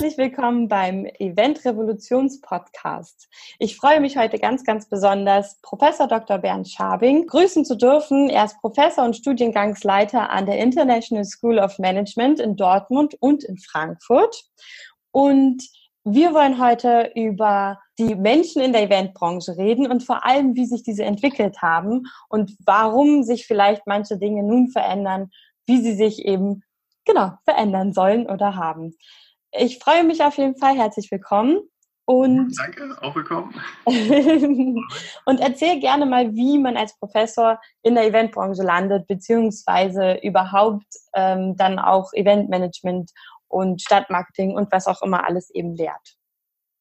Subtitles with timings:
[0.00, 3.28] Herzlich willkommen beim Event Revolutions Podcast.
[3.58, 6.38] Ich freue mich heute ganz, ganz besonders, Professor Dr.
[6.38, 8.30] Bernd Schabing grüßen zu dürfen.
[8.30, 13.58] Er ist Professor und Studiengangsleiter an der International School of Management in Dortmund und in
[13.58, 14.42] Frankfurt.
[15.10, 15.68] Und
[16.04, 20.82] wir wollen heute über die Menschen in der Eventbranche reden und vor allem, wie sich
[20.82, 25.30] diese entwickelt haben und warum sich vielleicht manche Dinge nun verändern,
[25.66, 26.62] wie sie sich eben
[27.04, 28.94] genau verändern sollen oder haben.
[29.52, 30.76] Ich freue mich auf jeden Fall.
[30.76, 31.60] Herzlich willkommen.
[32.04, 33.54] Und Danke, auch willkommen.
[35.24, 41.56] und erzähl gerne mal, wie man als Professor in der Eventbranche landet, beziehungsweise überhaupt ähm,
[41.56, 43.10] dann auch Eventmanagement
[43.48, 46.16] und Stadtmarketing und was auch immer alles eben lehrt.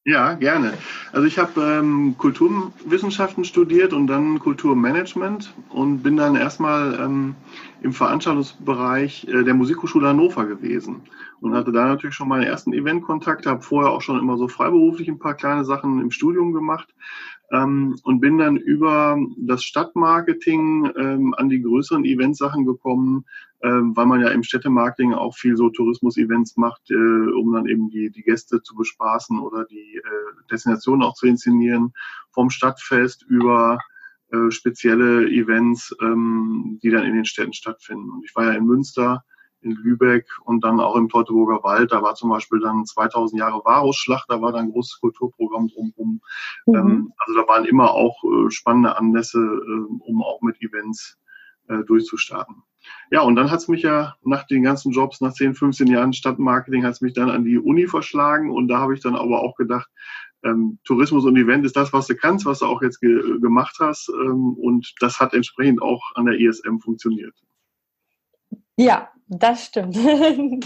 [0.05, 0.73] Ja, gerne.
[1.11, 7.35] Also ich habe ähm, Kulturwissenschaften studiert und dann Kulturmanagement und bin dann erstmal ähm,
[7.81, 11.01] im Veranstaltungsbereich äh, der Musikhochschule Hannover gewesen
[11.41, 15.09] und hatte da natürlich schon meine ersten Eventkontakte, habe vorher auch schon immer so freiberuflich
[15.09, 16.87] ein paar kleine Sachen im Studium gemacht
[17.51, 23.25] ähm, und bin dann über das Stadtmarketing ähm, an die größeren Eventsachen gekommen,
[23.61, 27.89] ähm, weil man ja im Städtemarketing auch viel so Tourismus-Events macht, äh, um dann eben
[27.89, 31.93] die, die Gäste zu bespaßen oder die äh, Destination auch zu inszenieren,
[32.31, 33.79] vom Stadtfest über
[34.31, 38.09] äh, spezielle Events, ähm, die dann in den Städten stattfinden.
[38.11, 39.23] Und ich war ja in Münster,
[39.61, 41.91] in Lübeck und dann auch im Teutoburger Wald.
[41.91, 46.21] Da war zum Beispiel dann 2000 Jahre Varusschlacht, da war dann ein großes Kulturprogramm drumherum.
[46.65, 46.75] Mhm.
[46.75, 51.17] Ähm, also da waren immer auch äh, spannende Anlässe, äh, um auch mit Events
[51.67, 52.63] äh, durchzustarten.
[53.11, 56.13] Ja, und dann hat es mich ja nach den ganzen Jobs, nach 10, 15 Jahren
[56.13, 59.41] Stadtmarketing, hat es mich dann an die Uni verschlagen und da habe ich dann aber
[59.41, 59.89] auch gedacht,
[60.43, 63.75] ähm, Tourismus und Event ist das, was du kannst, was du auch jetzt ge gemacht
[63.79, 67.35] hast ähm, und das hat entsprechend auch an der ISM funktioniert.
[68.77, 69.95] Ja, das stimmt.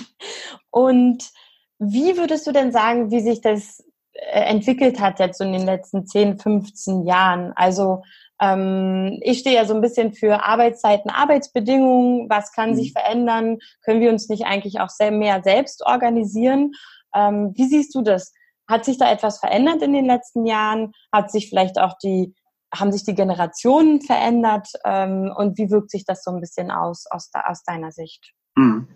[0.71, 1.31] und
[1.79, 5.65] wie würdest du denn sagen, wie sich das äh, entwickelt hat jetzt so in den
[5.65, 7.51] letzten 10, 15 Jahren?
[7.55, 8.03] Also
[8.41, 12.29] ähm, ich stehe ja so ein bisschen für Arbeitszeiten, Arbeitsbedingungen.
[12.29, 12.75] Was kann mhm.
[12.75, 13.59] sich verändern?
[13.83, 16.71] Können wir uns nicht eigentlich auch sehr mehr selbst organisieren?
[17.13, 18.33] Ähm, wie siehst du das?
[18.67, 20.93] Hat sich da etwas verändert in den letzten Jahren?
[21.11, 22.33] Hat sich vielleicht auch die,
[22.73, 24.69] haben sich die Generationen verändert?
[24.85, 28.33] Ähm, und wie wirkt sich das so ein bisschen aus, aus, aus deiner Sicht?
[28.55, 28.87] Mhm.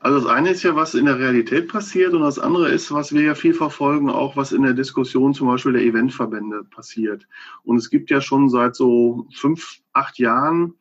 [0.00, 3.12] Also das eine ist ja, was in der Realität passiert und das andere ist, was
[3.12, 7.26] wir ja viel verfolgen, auch was in der Diskussion zum Beispiel der Eventverbände passiert.
[7.64, 10.74] Und es gibt ja schon seit so fünf, acht Jahren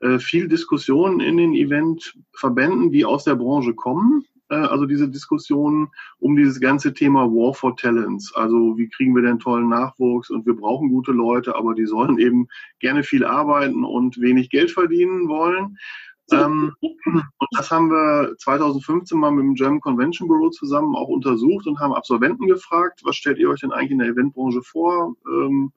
[0.00, 4.24] äh, viel Diskussion in den Eventverbänden, die aus der Branche kommen.
[4.48, 5.88] Äh, also diese Diskussion
[6.18, 8.34] um dieses ganze Thema War for Talents.
[8.34, 12.18] Also wie kriegen wir denn tollen Nachwuchs und wir brauchen gute Leute, aber die sollen
[12.18, 12.48] eben
[12.78, 15.76] gerne viel arbeiten und wenig Geld verdienen wollen.
[16.32, 21.66] Ähm, und das haben wir 2015 mal mit dem German Convention Bureau zusammen auch untersucht
[21.66, 25.14] und haben Absolventen gefragt, was stellt ihr euch denn eigentlich in der Eventbranche vor?
[25.26, 25.72] Ähm,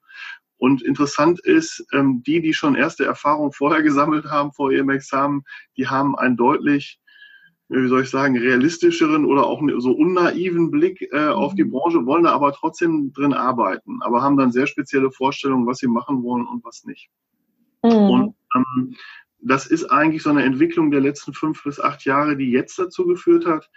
[0.57, 5.43] und interessant ist, ähm, die, die schon erste Erfahrungen vorher gesammelt haben vor ihrem Examen,
[5.75, 6.99] die haben einen deutlich,
[7.67, 11.71] wie soll ich sagen, realistischeren oder auch so unnaiven Blick äh, auf die mhm.
[11.71, 15.87] Branche, wollen da aber trotzdem drin arbeiten, aber haben dann sehr spezielle Vorstellungen, was sie
[15.87, 17.09] machen wollen und was nicht.
[17.83, 17.91] Mhm.
[17.91, 18.95] Und ähm,
[19.45, 23.05] das ist eigentlich so eine Entwicklung der letzten fünf bis acht Jahre, die jetzt dazu
[23.05, 23.69] geführt hat,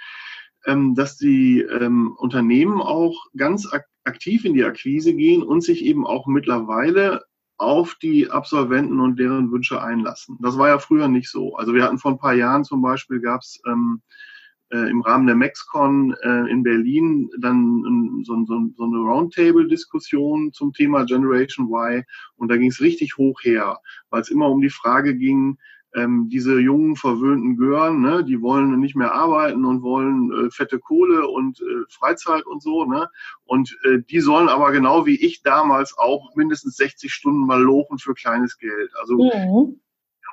[0.66, 3.69] ähm, dass die ähm, Unternehmen auch ganz
[4.05, 7.25] aktiv in die Akquise gehen und sich eben auch mittlerweile
[7.59, 10.37] auf die Absolventen und deren Wünsche einlassen.
[10.41, 11.56] Das war ja früher nicht so.
[11.56, 14.03] Also wir hatten vor ein paar Jahren zum Beispiel gab es ähm,
[14.71, 20.72] äh, im Rahmen der MaxCon äh, in Berlin dann so, so, so eine Roundtable-Diskussion zum
[20.72, 22.04] Thema Generation Y
[22.37, 23.78] und da ging es richtig hoch her,
[24.10, 25.59] weil es immer um die Frage ging,
[25.94, 30.79] ähm, diese jungen verwöhnten Gören, ne, die wollen nicht mehr arbeiten und wollen äh, fette
[30.79, 33.08] Kohle und äh, Freizeit und so, ne?
[33.44, 37.99] Und äh, die sollen aber genau wie ich damals auch mindestens 60 Stunden mal lochen
[37.99, 38.93] für kleines Geld.
[39.00, 39.81] Also mhm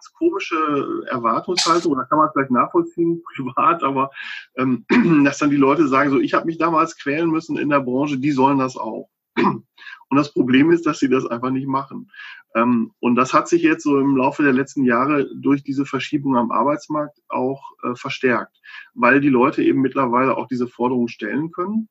[0.04, 4.10] ganz komische Erwartungshaltung, da kann man vielleicht nachvollziehen, privat, aber
[4.58, 4.86] ähm,
[5.24, 8.18] dass dann die Leute sagen, so, ich habe mich damals quälen müssen in der Branche,
[8.18, 9.10] die sollen das auch.
[9.38, 12.12] Und das Problem ist, dass sie das einfach nicht machen.
[12.54, 16.38] Ähm, und das hat sich jetzt so im Laufe der letzten Jahre durch diese Verschiebung
[16.38, 18.62] am Arbeitsmarkt auch äh, verstärkt,
[18.94, 21.90] weil die Leute eben mittlerweile auch diese Forderungen stellen können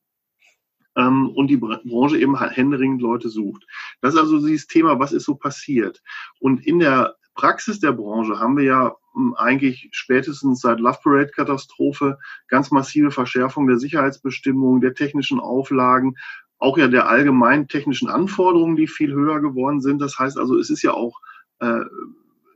[0.97, 3.67] ähm, und die Branche eben händeringend Leute sucht.
[4.03, 6.01] Das ist also dieses Thema, was ist so passiert.
[6.39, 11.31] Und in der Praxis der Branche haben wir ja hm, eigentlich spätestens seit Love Parade
[11.31, 12.19] Katastrophe
[12.49, 16.17] ganz massive Verschärfung der Sicherheitsbestimmungen, der technischen Auflagen,
[16.59, 20.01] auch ja der allgemeinen technischen Anforderungen, die viel höher geworden sind.
[20.01, 21.21] Das heißt also, es ist ja auch
[21.61, 21.81] äh,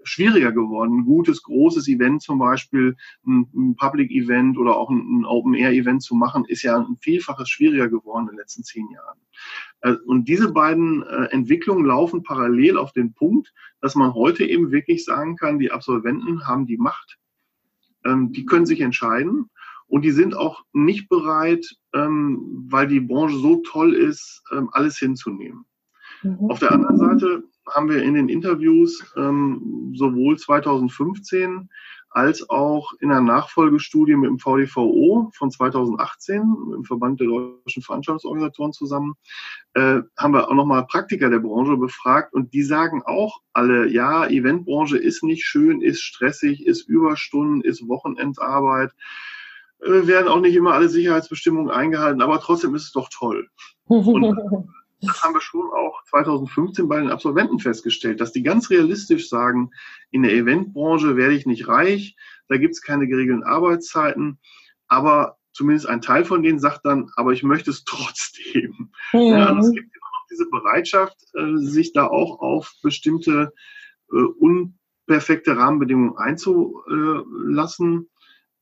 [0.07, 1.01] schwieriger geworden.
[1.01, 6.15] Ein gutes, großes Event zum Beispiel, ein, ein Public-Event oder auch ein, ein Open-Air-Event zu
[6.15, 9.19] machen, ist ja ein Vielfaches schwieriger geworden in den letzten zehn Jahren.
[9.81, 14.71] Äh, und diese beiden äh, Entwicklungen laufen parallel auf den Punkt, dass man heute eben
[14.71, 17.19] wirklich sagen kann, die Absolventen haben die Macht,
[18.05, 19.51] ähm, die können sich entscheiden
[19.87, 24.99] und die sind auch nicht bereit, ähm, weil die Branche so toll ist, ähm, alles
[24.99, 25.65] hinzunehmen.
[26.23, 26.51] Mhm.
[26.51, 31.69] Auf der anderen Seite haben wir in den Interviews ähm, sowohl 2015
[32.17, 36.41] als auch in einer Nachfolgestudie mit dem VDVO von 2018
[36.75, 39.17] im Verband der deutschen Veranstaltungsorganisatoren zusammen,
[39.75, 44.27] äh, haben wir auch nochmal Praktiker der Branche befragt und die sagen auch alle, ja,
[44.27, 48.93] Eventbranche ist nicht schön, ist stressig, ist Überstunden, ist Wochenendarbeit,
[49.81, 53.49] äh, werden auch nicht immer alle Sicherheitsbestimmungen eingehalten, aber trotzdem ist es doch toll.
[53.89, 54.39] Und
[55.01, 59.71] das haben wir schon auch 2015 bei den Absolventen festgestellt, dass die ganz realistisch sagen,
[60.11, 62.17] in der Eventbranche werde ich nicht reich,
[62.49, 64.39] da gibt es keine geregelten Arbeitszeiten,
[64.89, 68.91] aber zumindest ein Teil von denen sagt dann, aber ich möchte es trotzdem.
[69.13, 73.53] Ja, also es gibt immer noch diese Bereitschaft, äh, sich da auch auf bestimmte
[74.13, 78.09] äh, unperfekte Rahmenbedingungen einzulassen.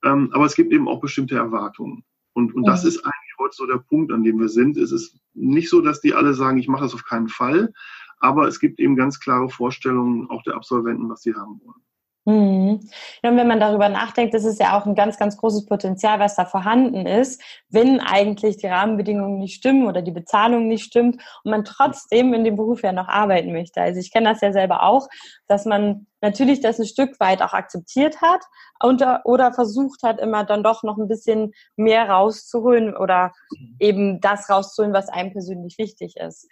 [0.04, 2.04] Ähm, aber es gibt eben auch bestimmte Erwartungen.
[2.34, 4.76] Und, und das ist eigentlich heute so der Punkt, an dem wir sind.
[4.76, 7.72] Es ist nicht so, dass die alle sagen, ich mache das auf keinen Fall,
[8.18, 11.82] aber es gibt eben ganz klare Vorstellungen auch der Absolventen, was sie haben wollen.
[12.26, 12.80] Mhm.
[13.22, 16.36] Und wenn man darüber nachdenkt, das ist ja auch ein ganz, ganz großes Potenzial, was
[16.36, 21.50] da vorhanden ist, wenn eigentlich die Rahmenbedingungen nicht stimmen oder die Bezahlung nicht stimmt und
[21.50, 23.82] man trotzdem in dem Beruf ja noch arbeiten möchte.
[23.82, 25.08] Also ich kenne das ja selber auch,
[25.48, 28.40] dass man natürlich das ein Stück weit auch akzeptiert hat
[28.82, 33.32] oder, oder versucht hat, immer dann doch noch ein bisschen mehr rauszuholen oder
[33.78, 36.48] eben das rauszuholen, was einem persönlich wichtig ist.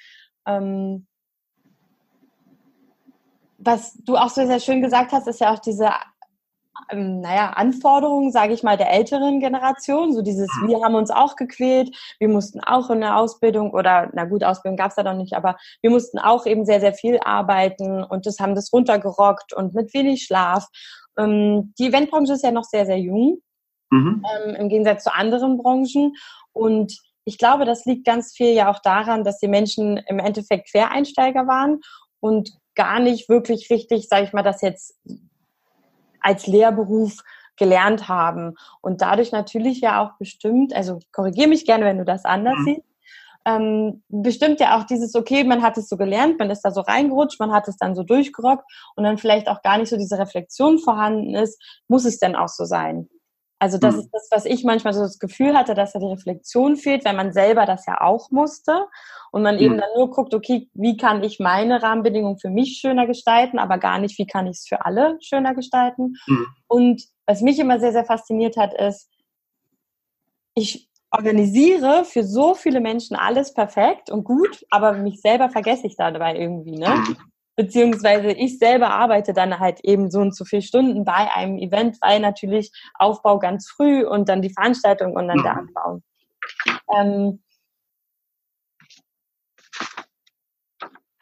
[0.47, 1.07] Ähm,
[3.65, 5.91] was du auch so sehr schön gesagt hast, ist ja auch diese
[6.91, 10.13] ähm, naja, Anforderungen, sage ich mal, der älteren Generation.
[10.13, 14.25] So dieses, wir haben uns auch gequält, wir mussten auch in der Ausbildung oder, na
[14.25, 17.19] gut, Ausbildung gab es da noch nicht, aber wir mussten auch eben sehr, sehr viel
[17.25, 20.67] arbeiten und das haben das runtergerockt und mit wenig Schlaf.
[21.19, 23.39] Ähm, die Eventbranche ist ja noch sehr, sehr jung,
[23.91, 24.25] mhm.
[24.47, 26.15] ähm, im Gegensatz zu anderen Branchen.
[26.53, 30.71] Und ich glaube, das liegt ganz viel ja auch daran, dass die Menschen im Endeffekt
[30.71, 31.81] Quereinsteiger waren
[32.21, 34.99] und gar nicht wirklich richtig, sage ich mal, das jetzt
[36.21, 37.19] als Lehrberuf
[37.57, 42.25] gelernt haben und dadurch natürlich ja auch bestimmt, also korrigiere mich gerne, wenn du das
[42.25, 42.65] anders mhm.
[42.65, 42.93] siehst,
[43.45, 46.81] ähm, bestimmt ja auch dieses, okay, man hat es so gelernt, man ist da so
[46.81, 48.65] reingerutscht, man hat es dann so durchgerockt
[48.97, 52.49] und dann vielleicht auch gar nicht so diese Reflexion vorhanden ist, muss es denn auch
[52.49, 53.09] so sein?
[53.63, 54.01] Also das mhm.
[54.01, 57.15] ist das, was ich manchmal so das Gefühl hatte, dass da die Reflexion fehlt, weil
[57.15, 58.87] man selber das ja auch musste
[59.31, 59.61] und man mhm.
[59.61, 63.79] eben dann nur guckt, okay, wie kann ich meine Rahmenbedingungen für mich schöner gestalten, aber
[63.79, 66.17] gar nicht, wie kann ich es für alle schöner gestalten.
[66.27, 66.47] Mhm.
[66.67, 69.09] Und was mich immer sehr, sehr fasziniert hat, ist,
[70.57, 75.95] ich organisiere für so viele Menschen alles perfekt und gut, aber mich selber vergesse ich
[75.95, 77.05] dabei irgendwie, ne?
[77.57, 81.59] Mhm beziehungsweise ich selber arbeite dann halt eben so und so viele Stunden bei einem
[81.59, 86.01] Event, weil natürlich Aufbau ganz früh und dann die Veranstaltung und dann der Abbau.
[86.97, 87.43] Ähm,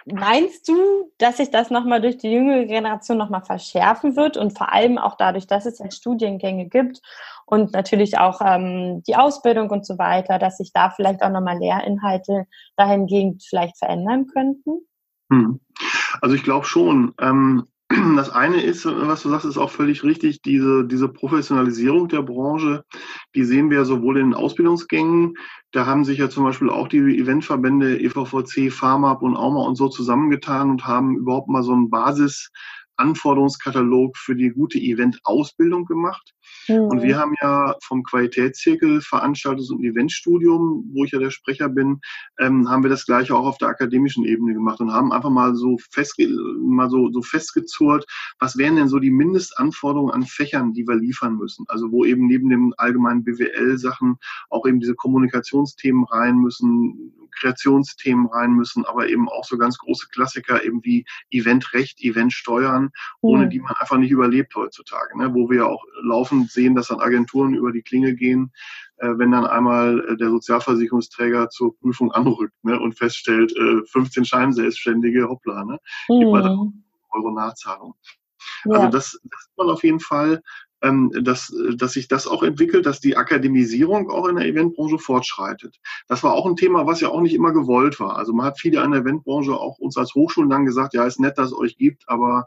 [0.06, 4.72] meinst du, dass sich das nochmal durch die jüngere Generation nochmal verschärfen wird und vor
[4.72, 7.00] allem auch dadurch, dass es jetzt Studiengänge gibt
[7.46, 11.58] und natürlich auch ähm, die Ausbildung und so weiter, dass sich da vielleicht auch nochmal
[11.58, 12.46] Lehrinhalte
[12.76, 14.86] dahingehend vielleicht verändern könnten?
[15.30, 15.60] Hm.
[16.20, 17.14] Also ich glaube schon.
[17.18, 17.64] Ähm,
[18.16, 22.84] das eine ist, was du sagst, ist auch völlig richtig, diese, diese Professionalisierung der Branche,
[23.34, 25.34] die sehen wir sowohl in den Ausbildungsgängen,
[25.72, 29.88] da haben sich ja zum Beispiel auch die Eventverbände EVVC, FARMAP und AUMA und so
[29.88, 36.32] zusammengetan und haben überhaupt mal so einen Basisanforderungskatalog für die gute Eventausbildung gemacht.
[36.68, 36.84] Mhm.
[36.84, 42.00] Und wir haben ja vom Qualitätszirkel Veranstaltungs- und Eventstudium, wo ich ja der Sprecher bin,
[42.38, 45.54] ähm, haben wir das gleiche auch auf der akademischen Ebene gemacht und haben einfach mal
[45.54, 46.28] so festge
[46.60, 48.04] mal so, so festgezurrt,
[48.38, 51.64] was wären denn so die Mindestanforderungen an Fächern, die wir liefern müssen.
[51.68, 54.16] Also wo eben neben den allgemeinen BWL-Sachen
[54.48, 60.08] auch eben diese Kommunikationsthemen rein müssen, Kreationsthemen rein müssen, aber eben auch so ganz große
[60.08, 62.90] Klassiker eben wie Eventrecht, Eventsteuern,
[63.20, 63.50] ohne mhm.
[63.50, 65.32] die man einfach nicht überlebt heutzutage, ne?
[65.34, 65.84] wo wir ja auch
[66.52, 68.52] sehen, dass dann Agenturen über die Klinge gehen,
[68.98, 72.78] äh, wenn dann einmal äh, der Sozialversicherungsträger zur Prüfung anrückt ne?
[72.78, 75.78] und feststellt, äh, 15 Scheinselbstständige, hoppla, ne?
[76.08, 76.84] Gibt mhm.
[77.12, 77.94] Euro Nachzahlung.
[78.64, 78.72] Ja.
[78.72, 80.42] Also das, das ist man auf jeden Fall
[80.82, 85.78] ähm, dass, dass sich das auch entwickelt, dass die Akademisierung auch in der Eventbranche fortschreitet.
[86.08, 88.16] Das war auch ein Thema, was ja auch nicht immer gewollt war.
[88.16, 91.20] Also man hat viele an der Eventbranche auch uns als Hochschulen dann gesagt, ja, ist
[91.20, 92.46] nett, dass es euch gibt, aber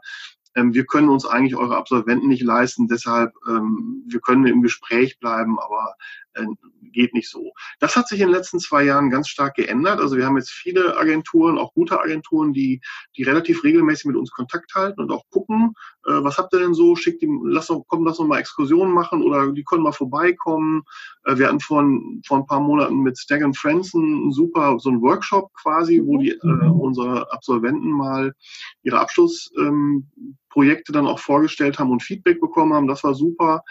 [0.54, 5.58] wir können uns eigentlich eure Absolventen nicht leisten, deshalb ähm, wir können im Gespräch bleiben,
[5.58, 5.96] aber
[6.34, 6.46] äh,
[6.94, 7.52] geht nicht so.
[7.80, 10.00] Das hat sich in den letzten zwei Jahren ganz stark geändert.
[10.00, 12.80] Also wir haben jetzt viele Agenturen, auch gute Agenturen, die,
[13.16, 15.74] die relativ regelmäßig mit uns Kontakt halten und auch gucken,
[16.06, 18.92] äh, was habt ihr denn so, schickt die, lass doch, komm, lass uns mal Exkursionen
[18.94, 20.82] machen oder die können mal vorbeikommen.
[21.24, 21.84] Äh, wir hatten vor,
[22.26, 26.30] vor ein paar Monaten mit Stag Friends einen super, so ein Workshop quasi, wo die
[26.30, 28.34] äh, unsere Absolventen mal
[28.82, 32.86] ihre Abschlussprojekte ähm, dann auch vorgestellt haben und Feedback bekommen haben.
[32.86, 33.62] Das war super.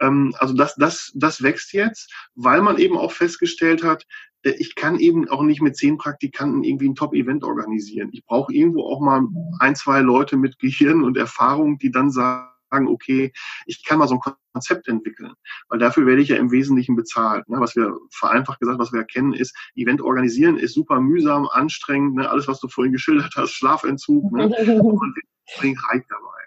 [0.00, 4.06] Ähm, also das, das, das wächst jetzt, weil man eben auch festgestellt hat,
[4.42, 8.10] äh, ich kann eben auch nicht mit zehn Praktikanten irgendwie ein Top-Event organisieren.
[8.12, 9.22] Ich brauche irgendwo auch mal
[9.60, 12.48] ein, zwei Leute mit Gehirn und Erfahrung, die dann sagen,
[12.86, 13.32] okay,
[13.66, 15.32] ich kann mal so ein Konzept entwickeln,
[15.68, 17.48] weil dafür werde ich ja im Wesentlichen bezahlt.
[17.48, 17.58] Ne?
[17.60, 22.28] Was wir vereinfacht gesagt, was wir erkennen, ist, Event organisieren ist super mühsam, anstrengend, ne?
[22.28, 24.48] alles, was du vorhin geschildert hast, Schlafentzug, ne?
[24.82, 26.37] und man wird reich dabei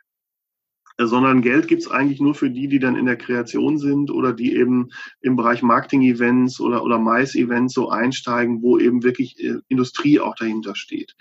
[0.97, 4.55] sondern Geld gibt's eigentlich nur für die, die dann in der Kreation sind oder die
[4.55, 4.89] eben
[5.21, 10.75] im Bereich Marketing-Events oder, oder Mais-Events so einsteigen, wo eben wirklich äh, Industrie auch dahinter
[10.75, 11.15] steht.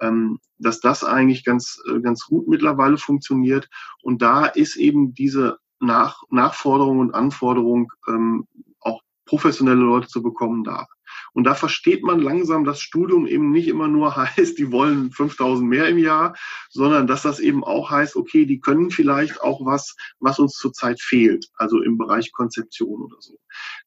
[0.00, 3.68] Ähm, dass das eigentlich ganz, äh, ganz gut mittlerweile funktioniert.
[4.02, 8.46] Und da ist eben diese Nach Nachforderung und Anforderung, ähm,
[8.80, 10.86] auch professionelle Leute zu bekommen da.
[11.34, 15.68] Und da versteht man langsam, dass Studium eben nicht immer nur heißt, die wollen 5000
[15.68, 16.36] mehr im Jahr,
[16.70, 21.00] sondern dass das eben auch heißt, okay, die können vielleicht auch was, was uns zurzeit
[21.00, 23.38] fehlt, also im Bereich Konzeption oder so.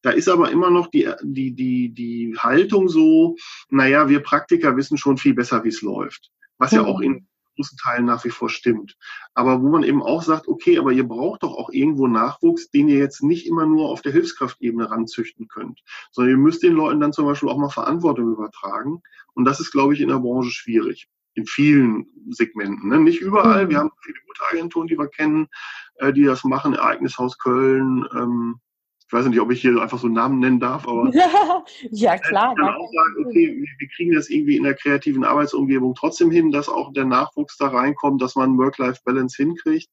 [0.01, 3.35] Da ist aber immer noch die, die, die, die Haltung so,
[3.69, 6.31] naja, wir Praktiker wissen schon viel besser, wie es läuft.
[6.57, 8.97] Was ja auch in großen Teilen nach wie vor stimmt.
[9.33, 12.87] Aber wo man eben auch sagt, okay, aber ihr braucht doch auch irgendwo Nachwuchs, den
[12.87, 15.81] ihr jetzt nicht immer nur auf der Hilfskraftebene ranzüchten könnt,
[16.11, 19.01] sondern ihr müsst den Leuten dann zum Beispiel auch mal Verantwortung übertragen.
[19.33, 21.07] Und das ist, glaube ich, in der Branche schwierig.
[21.33, 22.89] In vielen Segmenten.
[22.89, 22.99] Ne?
[22.99, 23.69] Nicht überall.
[23.69, 23.81] Wir mhm.
[23.81, 25.47] haben viele gute Agenturen, die wir kennen,
[25.95, 26.73] äh, die das machen.
[26.73, 28.61] Ereignishaus Köln, ähm,
[29.07, 31.11] ich weiß nicht, ob ich hier einfach so Namen nennen darf, aber
[31.91, 32.55] ja klar.
[32.55, 36.69] Kann auch sagen, okay, wir kriegen das irgendwie in der kreativen Arbeitsumgebung trotzdem hin, dass
[36.69, 39.89] auch der Nachwuchs da reinkommt, dass man Work-Life-Balance hinkriegt.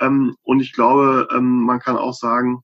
[0.00, 2.62] Ähm, und ich glaube, ähm, man kann auch sagen,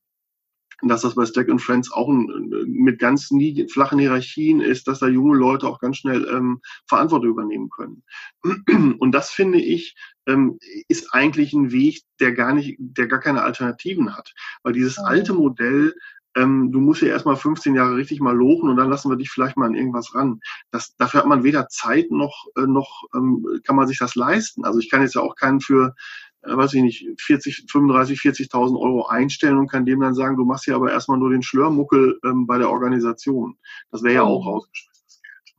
[0.89, 2.27] dass das bei Stack and Friends auch ein,
[2.67, 7.29] mit ganz nie flachen Hierarchien ist, dass da junge Leute auch ganz schnell ähm, Verantwortung
[7.29, 8.03] übernehmen können.
[8.99, 9.95] Und das finde ich
[10.27, 14.33] ähm, ist eigentlich ein Weg, der gar nicht, der gar keine Alternativen hat,
[14.63, 15.93] weil dieses alte Modell
[16.35, 19.29] ähm, du musst ja erstmal 15 Jahre richtig mal lochen und dann lassen wir dich
[19.29, 20.39] vielleicht mal an irgendwas ran.
[20.71, 24.63] Das, dafür hat man weder Zeit noch, äh, noch ähm, kann man sich das leisten.
[24.63, 25.93] Also ich kann jetzt ja auch keinen für
[26.43, 30.45] äh, weiß ich nicht, 40, 35, 40.000 Euro einstellen und kann dem dann sagen, du
[30.45, 33.57] machst hier aber erstmal nur den Schlörmuckel ähm, bei der Organisation.
[33.91, 34.49] Das wäre ja auch oh.
[34.49, 35.55] rausgeschmissenes Geld.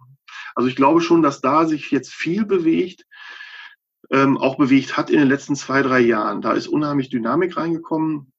[0.54, 3.06] Also ich glaube schon, dass da sich jetzt viel bewegt,
[4.10, 6.42] ähm, auch bewegt hat in den letzten zwei, drei Jahren.
[6.42, 8.31] Da ist unheimlich Dynamik reingekommen.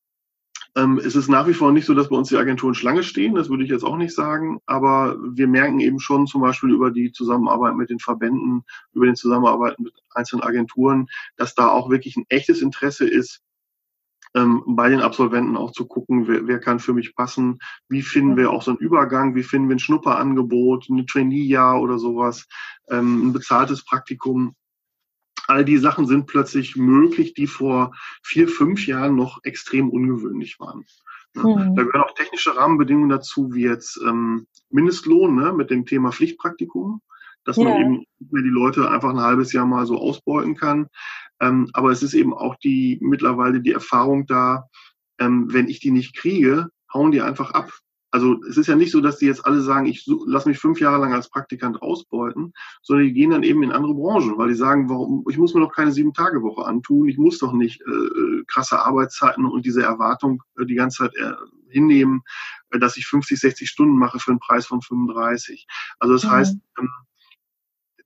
[0.75, 3.35] Ähm, es ist nach wie vor nicht so, dass bei uns die Agenturen Schlange stehen,
[3.35, 6.89] das würde ich jetzt auch nicht sagen, aber wir merken eben schon zum Beispiel über
[6.89, 8.63] die Zusammenarbeit mit den Verbänden,
[8.93, 13.43] über den Zusammenarbeit mit einzelnen Agenturen, dass da auch wirklich ein echtes Interesse ist,
[14.35, 18.35] ähm, bei den Absolventen auch zu gucken, wer, wer kann für mich passen, wie finden
[18.35, 22.47] wir auch so einen Übergang, wie finden wir ein Schnupperangebot, ein Trainee-Jahr oder sowas,
[22.89, 24.55] ähm, ein bezahltes Praktikum
[25.53, 27.91] all die Sachen sind plötzlich möglich, die vor
[28.23, 30.85] vier, fünf Jahren noch extrem ungewöhnlich waren.
[31.35, 31.75] Mhm.
[31.75, 37.01] Da gehören auch technische Rahmenbedingungen dazu, wie jetzt ähm, Mindestlohn ne, mit dem Thema Pflichtpraktikum,
[37.43, 37.65] dass ja.
[37.65, 40.87] man eben die Leute einfach ein halbes Jahr mal so ausbeuten kann.
[41.39, 44.65] Ähm, aber es ist eben auch die mittlerweile die Erfahrung da,
[45.19, 47.71] ähm, wenn ich die nicht kriege, hauen die einfach ab
[48.13, 50.79] also es ist ja nicht so, dass die jetzt alle sagen, ich lasse mich fünf
[50.79, 52.53] Jahre lang als Praktikant ausbeuten,
[52.83, 55.61] sondern die gehen dann eben in andere Branchen, weil die sagen, warum, ich muss mir
[55.61, 60.43] doch keine Sieben-Tage-Woche antun, ich muss doch nicht äh, äh krasse Arbeitszeiten und diese Erwartung
[60.59, 61.33] äh, die ganze Zeit äh,
[61.69, 62.21] hinnehmen,
[62.69, 65.65] äh, dass ich 50, 60 Stunden mache für einen Preis von 35.
[65.97, 66.29] Also das mhm.
[66.29, 66.89] heißt, ähm,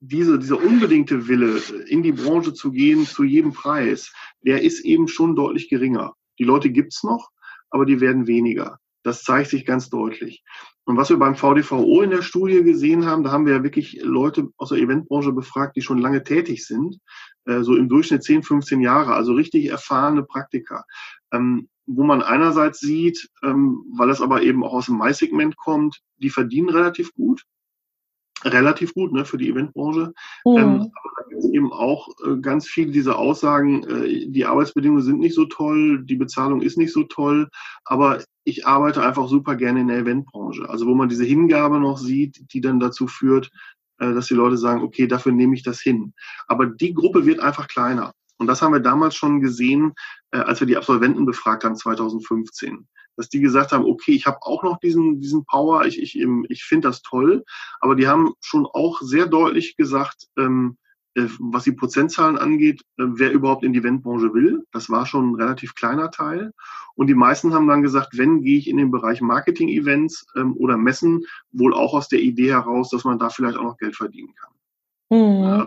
[0.00, 5.06] diese, dieser unbedingte Wille, in die Branche zu gehen zu jedem Preis, der ist eben
[5.06, 6.14] schon deutlich geringer.
[6.38, 7.28] Die Leute gibt's noch,
[7.68, 8.80] aber die werden weniger.
[9.08, 10.44] Das zeigt sich ganz deutlich.
[10.84, 13.98] Und was wir beim VDVO in der Studie gesehen haben, da haben wir ja wirklich
[14.02, 16.98] Leute aus der Eventbranche befragt, die schon lange tätig sind,
[17.46, 20.84] äh, so im Durchschnitt 10, 15 Jahre, also richtig erfahrene Praktiker.
[21.32, 26.02] Ähm, wo man einerseits sieht, ähm, weil es aber eben auch aus dem Mais-Segment kommt,
[26.18, 27.44] die verdienen relativ gut,
[28.44, 30.12] relativ gut ne, für die Eventbranche.
[30.44, 30.56] Mhm.
[30.56, 35.02] Ähm, aber da gibt es eben auch äh, ganz viele dieser Aussagen, äh, die Arbeitsbedingungen
[35.02, 37.48] sind nicht so toll, die Bezahlung ist nicht so toll,
[37.84, 40.68] aber ich arbeite einfach super gerne in der Eventbranche.
[40.68, 43.50] Also wo man diese Hingabe noch sieht, die dann dazu führt,
[43.98, 46.14] äh, dass die Leute sagen, okay, dafür nehme ich das hin.
[46.46, 48.12] Aber die Gruppe wird einfach kleiner.
[48.38, 49.92] Und das haben wir damals schon gesehen,
[50.30, 52.86] äh, als wir die Absolventen befragt haben 2015
[53.18, 56.64] dass die gesagt haben, okay, ich habe auch noch diesen, diesen Power, ich, ich, ich
[56.64, 57.44] finde das toll,
[57.80, 60.78] aber die haben schon auch sehr deutlich gesagt, ähm,
[61.14, 64.64] äh, was die Prozentzahlen angeht, äh, wer überhaupt in die Eventbranche will.
[64.72, 66.52] Das war schon ein relativ kleiner Teil.
[66.94, 70.76] Und die meisten haben dann gesagt, wenn, gehe ich in den Bereich Marketing-Events ähm, oder
[70.76, 74.34] Messen, wohl auch aus der Idee heraus, dass man da vielleicht auch noch Geld verdienen
[74.34, 74.52] kann.
[75.10, 75.66] Mhm.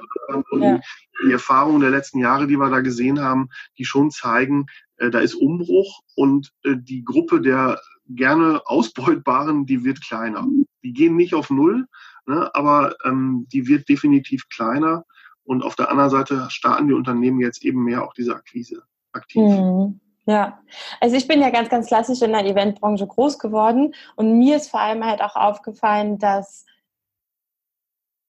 [0.51, 0.79] Und ja.
[1.25, 4.67] die Erfahrungen der letzten Jahre, die wir da gesehen haben, die schon zeigen,
[4.97, 10.45] äh, da ist Umbruch und äh, die Gruppe der gerne Ausbeutbaren, die wird kleiner.
[10.83, 11.87] Die gehen nicht auf Null,
[12.25, 15.05] ne, aber ähm, die wird definitiv kleiner.
[15.43, 19.41] Und auf der anderen Seite starten die Unternehmen jetzt eben mehr auch diese Akquise aktiv.
[19.41, 19.99] Mhm.
[20.27, 20.59] Ja,
[20.99, 24.69] also ich bin ja ganz, ganz klassisch in der Eventbranche groß geworden und mir ist
[24.69, 26.65] vor allem halt auch aufgefallen, dass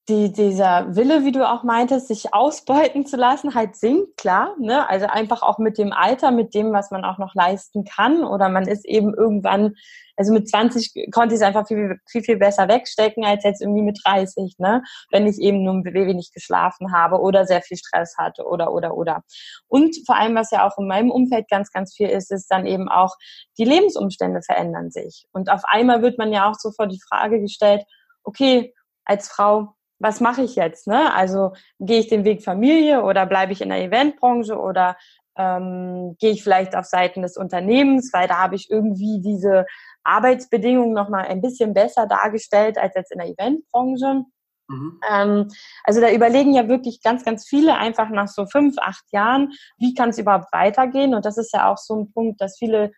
[0.09, 4.56] die, dieser Wille, wie du auch meintest, sich ausbeuten zu lassen, halt sinkt, klar.
[4.59, 4.88] Ne?
[4.88, 8.25] Also einfach auch mit dem Alter, mit dem, was man auch noch leisten kann.
[8.25, 9.76] Oder man ist eben irgendwann,
[10.16, 13.82] also mit 20 konnte ich es einfach viel, viel, viel besser wegstecken als jetzt irgendwie
[13.82, 14.82] mit 30, ne?
[15.12, 19.23] wenn ich eben nur wenig geschlafen habe oder sehr viel Stress hatte oder, oder, oder.
[19.68, 22.66] Und vor allem, was ja auch in meinem Umfeld ganz, ganz viel ist, ist dann
[22.66, 23.14] eben auch,
[23.56, 25.26] die Lebensumstände verändern sich.
[25.30, 27.85] Und auf einmal wird man ja auch so vor die Frage gestellt,
[28.25, 30.87] okay, als Frau, was mache ich jetzt?
[30.87, 31.14] Ne?
[31.14, 34.97] Also gehe ich den Weg Familie oder bleibe ich in der Eventbranche oder
[35.38, 39.64] ähm, gehe ich vielleicht auf Seiten des Unternehmens, weil da habe ich irgendwie diese
[40.04, 44.25] Arbeitsbedingungen nochmal ein bisschen besser dargestellt als jetzt in der Eventbranche.
[44.68, 45.00] Mhm.
[45.09, 45.49] Ähm,
[45.85, 49.94] also da überlegen ja wirklich ganz, ganz viele einfach nach so fünf, acht Jahren, wie
[49.94, 51.14] kann es überhaupt weitergehen?
[51.14, 52.92] Und das ist ja auch so ein Punkt, dass viele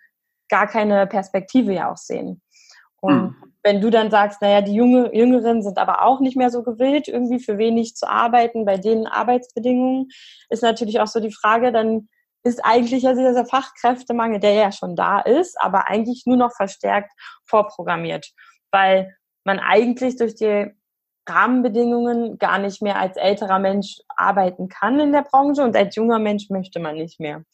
[0.49, 2.40] gar keine Perspektive ja auch sehen.
[3.04, 6.50] Und mhm wenn du dann sagst, naja, die Junge, Jüngeren sind aber auch nicht mehr
[6.50, 10.09] so gewillt, irgendwie für wenig zu arbeiten, bei denen Arbeitsbedingungen,
[10.50, 12.09] ist natürlich auch so die Frage, dann
[12.44, 17.11] ist eigentlich ja dieser Fachkräftemangel, der ja schon da ist, aber eigentlich nur noch verstärkt
[17.46, 18.33] vorprogrammiert,
[18.70, 20.66] weil man eigentlich durch die
[21.26, 26.18] Rahmenbedingungen gar nicht mehr als älterer Mensch arbeiten kann in der Branche und als junger
[26.18, 27.44] Mensch möchte man nicht mehr.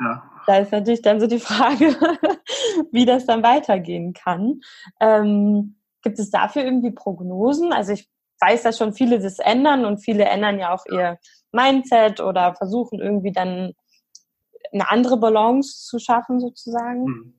[0.00, 0.22] Ja.
[0.46, 1.96] Da ist natürlich dann so die Frage,
[2.90, 4.60] wie das dann weitergehen kann.
[5.00, 7.72] Ähm, gibt es dafür irgendwie Prognosen?
[7.72, 8.08] Also ich
[8.40, 11.18] weiß, dass schon viele das ändern und viele ändern ja auch ihr
[11.52, 13.74] Mindset oder versuchen irgendwie dann
[14.72, 17.06] eine andere Balance zu schaffen sozusagen.
[17.06, 17.34] Hm.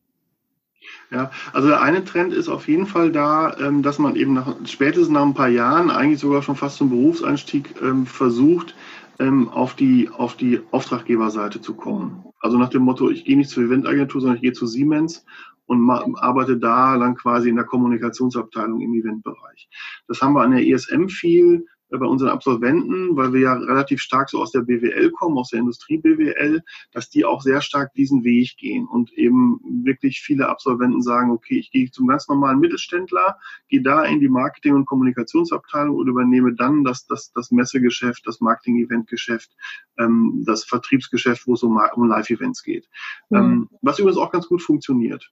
[1.12, 4.56] Ja, also der eine Trend ist auf jeden Fall da, ähm, dass man eben nach,
[4.65, 8.76] spätestens nach ein paar Jahren, eigentlich sogar schon fast zum Berufseinstieg, ähm, versucht,
[9.19, 12.31] ähm, auf, die, auf die Auftraggeberseite zu kommen.
[12.41, 15.25] Also nach dem Motto, ich gehe nicht zur Eventagentur, sondern ich gehe zu Siemens
[15.67, 19.69] und arbeite da dann quasi in der Kommunikationsabteilung im Eventbereich.
[20.08, 21.65] Das haben wir an der ESM viel,
[21.99, 25.60] bei unseren Absolventen, weil wir ja relativ stark so aus der BWL kommen, aus der
[25.60, 31.01] Industrie BWL, dass die auch sehr stark diesen Weg gehen und eben wirklich viele Absolventen
[31.01, 35.95] sagen, okay, ich gehe zum ganz normalen Mittelständler, gehe da in die Marketing- und Kommunikationsabteilung
[35.95, 39.51] und übernehme dann das, das, das Messegeschäft, das Marketing-Event-Geschäft,
[39.97, 42.89] ähm, das Vertriebsgeschäft, wo es um, um Live-Events geht.
[43.30, 43.38] Mhm.
[43.38, 45.32] Ähm, was übrigens auch ganz gut funktioniert.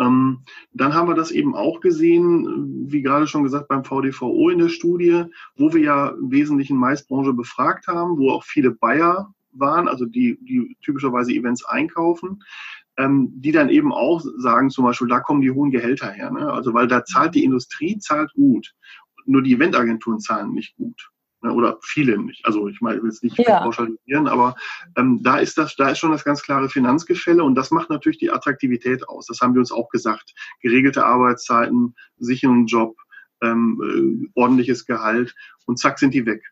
[0.00, 0.40] Ähm,
[0.72, 4.68] dann haben wir das eben auch gesehen, wie gerade schon gesagt, beim VDVO in der
[4.68, 5.24] Studie,
[5.56, 10.38] wo wir ja im Wesentlichen Meistbranche befragt haben, wo auch viele Bayer waren, also die,
[10.42, 12.42] die typischerweise Events einkaufen,
[12.96, 16.30] ähm, die dann eben auch sagen, zum Beispiel, da kommen die hohen Gehälter her.
[16.30, 16.50] Ne?
[16.50, 18.74] Also weil da zahlt die Industrie, zahlt gut.
[19.26, 21.09] Nur die Eventagenturen zahlen nicht gut.
[21.42, 22.44] Ne, oder viele nicht.
[22.44, 23.60] Also ich meine, ich will es nicht ja.
[23.60, 24.56] pauschalisieren, aber
[24.96, 28.18] ähm, da ist das, da ist schon das ganz klare Finanzgefälle und das macht natürlich
[28.18, 29.26] die Attraktivität aus.
[29.26, 30.34] Das haben wir uns auch gesagt.
[30.60, 32.94] Geregelte Arbeitszeiten, sicheren Job,
[33.40, 36.44] ähm, äh, ordentliches Gehalt und zack sind die weg.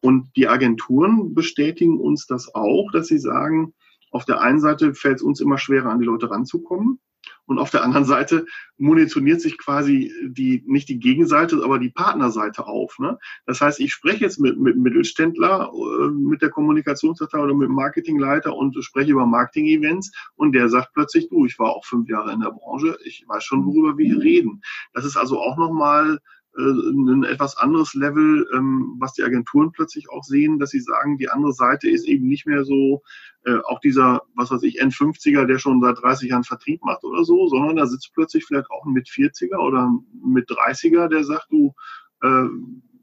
[0.00, 3.74] Und die Agenturen bestätigen uns das auch, dass sie sagen,
[4.10, 6.98] auf der einen Seite fällt es uns immer schwerer, an die Leute ranzukommen.
[7.46, 8.44] Und auf der anderen Seite
[8.76, 12.98] munitioniert sich quasi die, nicht die Gegenseite, aber die Partnerseite auf.
[12.98, 13.18] Ne?
[13.46, 17.74] Das heißt, ich spreche jetzt mit, mit Mittelständler, äh, mit der Kommunikationsabteilung oder mit dem
[17.74, 22.32] Marketingleiter und spreche über Marketing-Events und der sagt plötzlich, du, ich war auch fünf Jahre
[22.32, 24.60] in der Branche, ich weiß schon, worüber wir hier reden.
[24.92, 26.18] Das ist also auch nochmal
[26.58, 31.28] ein etwas anderes Level, ähm, was die Agenturen plötzlich auch sehen, dass sie sagen, die
[31.28, 33.02] andere Seite ist eben nicht mehr so
[33.44, 37.24] äh, auch dieser, was weiß ich, N50er, der schon seit 30 Jahren Vertrieb macht oder
[37.24, 39.90] so, sondern da sitzt plötzlich vielleicht auch ein mit 40er oder
[40.24, 41.74] mit 30er, der sagt, du,
[42.22, 42.26] äh,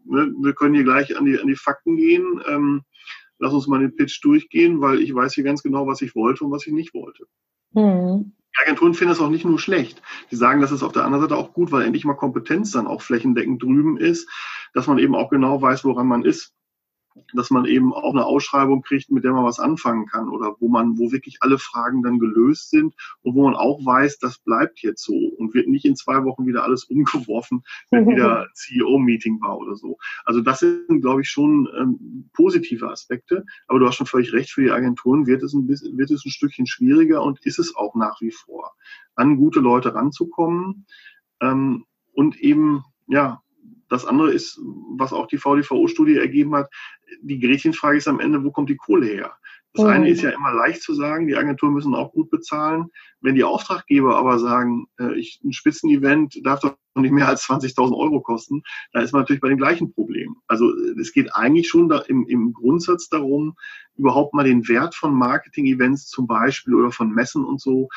[0.05, 2.81] ne, wir können hier gleich an die, an die Fakten gehen, ähm,
[3.37, 6.43] lass uns mal den Pitch durchgehen, weil ich weiß hier ganz genau, was ich wollte
[6.43, 7.25] und was ich nicht wollte.
[7.73, 8.33] Mhm.
[8.55, 10.01] Die Agenturen finden es auch nicht nur schlecht.
[10.31, 12.87] Die sagen, das ist auf der anderen Seite auch gut, weil endlich mal Kompetenz dann
[12.87, 14.29] auch flächendeckend drüben ist,
[14.73, 16.53] dass man eben auch genau weiß, woran man ist.
[17.33, 20.67] Dass man eben auch eine Ausschreibung kriegt, mit der man was anfangen kann oder wo
[20.67, 24.81] man, wo wirklich alle Fragen dann gelöst sind und wo man auch weiß, das bleibt
[24.81, 29.57] jetzt so und wird nicht in zwei Wochen wieder alles umgeworfen, wenn wieder CEO-Meeting war
[29.57, 29.97] oder so.
[30.25, 33.45] Also das sind, glaube ich, schon ähm, positive Aspekte.
[33.67, 36.25] Aber du hast schon völlig recht, für die Agenturen wird es ein bisschen, wird es
[36.25, 38.73] ein Stückchen schwieriger und ist es auch nach wie vor,
[39.15, 40.85] an gute Leute ranzukommen
[41.41, 43.43] ähm, und eben ja,
[43.89, 44.59] das andere ist,
[44.97, 46.69] was auch die VDVO-Studie ergeben hat,
[47.21, 49.33] die Gretchenfrage ist am Ende, wo kommt die Kohle her?
[49.75, 52.91] Das eine ist ja immer leicht zu sagen, die Agenturen müssen auch gut bezahlen.
[53.21, 57.97] Wenn die Auftraggeber aber sagen, äh, ich, ein Spitzenevent darf doch nicht mehr als 20.000
[57.97, 60.35] Euro kosten, dann ist man natürlich bei dem gleichen Problem.
[60.47, 63.55] Also es geht eigentlich schon da im, im Grundsatz darum,
[63.95, 67.89] überhaupt mal den Wert von Marketing-Events zum Beispiel oder von Messen und so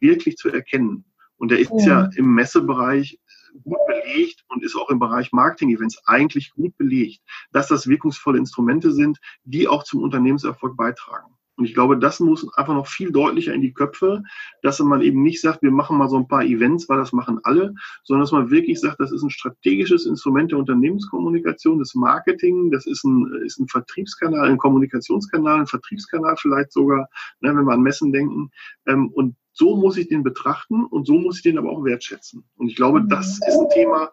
[0.00, 1.06] wirklich zu erkennen.
[1.36, 3.18] Und der ist ja, ja im Messebereich
[3.64, 7.20] gut belegt und ist auch im Bereich Marketing-Events eigentlich gut belegt,
[7.52, 11.36] dass das wirkungsvolle Instrumente sind, die auch zum Unternehmenserfolg beitragen.
[11.56, 14.22] Und ich glaube, das muss einfach noch viel deutlicher in die Köpfe,
[14.62, 17.38] dass man eben nicht sagt, wir machen mal so ein paar Events, weil das machen
[17.42, 22.70] alle, sondern dass man wirklich sagt, das ist ein strategisches Instrument der Unternehmenskommunikation, des Marketing,
[22.70, 27.08] das ist ein, ist ein Vertriebskanal, ein Kommunikationskanal, ein Vertriebskanal vielleicht sogar,
[27.40, 28.50] ne, wenn wir an Messen denken.
[28.86, 32.44] Ähm, und so muss ich den betrachten und so muss ich den aber auch wertschätzen.
[32.56, 34.10] Und ich glaube, das ist ein Thema,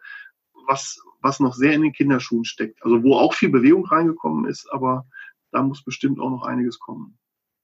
[0.68, 2.84] was, was noch sehr in den Kinderschuhen steckt.
[2.84, 5.06] Also wo auch viel Bewegung reingekommen ist, aber
[5.52, 7.18] da muss bestimmt auch noch einiges kommen.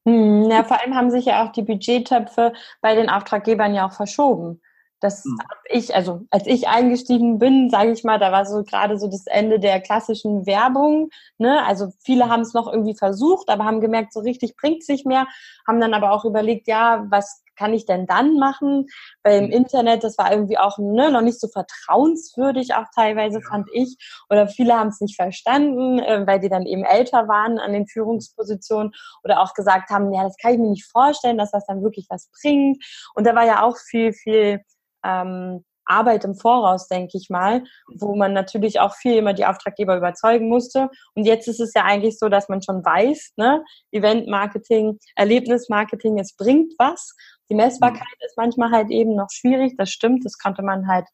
[0.06, 3.94] Hm, ja, vor allem haben sich ja auch die Budgettöpfe bei den Auftraggebern ja auch
[3.94, 4.62] verschoben.
[5.04, 5.38] Das hm.
[5.38, 9.08] habe ich, also als ich eingestiegen bin, sage ich mal, da war so gerade so
[9.08, 11.10] das Ende der klassischen Werbung.
[11.38, 11.64] Ne?
[11.66, 15.06] Also viele haben es noch irgendwie versucht, aber haben gemerkt, so richtig bringt es nicht
[15.06, 15.28] mehr.
[15.68, 18.88] Haben dann aber auch überlegt, ja, was kann ich denn dann machen?
[19.24, 19.52] Weil im mhm.
[19.52, 23.50] Internet, das war irgendwie auch ne, noch nicht so vertrauenswürdig, auch teilweise ja.
[23.50, 23.98] fand ich.
[24.30, 27.88] Oder viele haben es nicht verstanden, äh, weil die dann eben älter waren an den
[27.88, 31.84] Führungspositionen oder auch gesagt haben, ja, das kann ich mir nicht vorstellen, dass das dann
[31.84, 32.84] wirklich was bringt.
[33.16, 34.62] Und da war ja auch viel, viel
[35.04, 39.98] ähm, Arbeit im Voraus, denke ich mal, wo man natürlich auch viel immer die Auftraggeber
[39.98, 40.90] überzeugen musste.
[41.16, 46.36] Und jetzt ist es ja eigentlich so, dass man schon weiß, ne, Event-Marketing, Erlebnismarketing, es
[46.36, 47.16] bringt was.
[47.50, 48.26] Die Messbarkeit mhm.
[48.26, 51.08] ist manchmal halt eben noch schwierig, das stimmt, das konnte man halt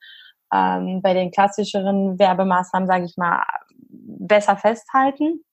[0.54, 3.43] ähm, bei den klassischeren Werbemaßnahmen, sage ich mal,
[3.89, 5.43] besser festhalten.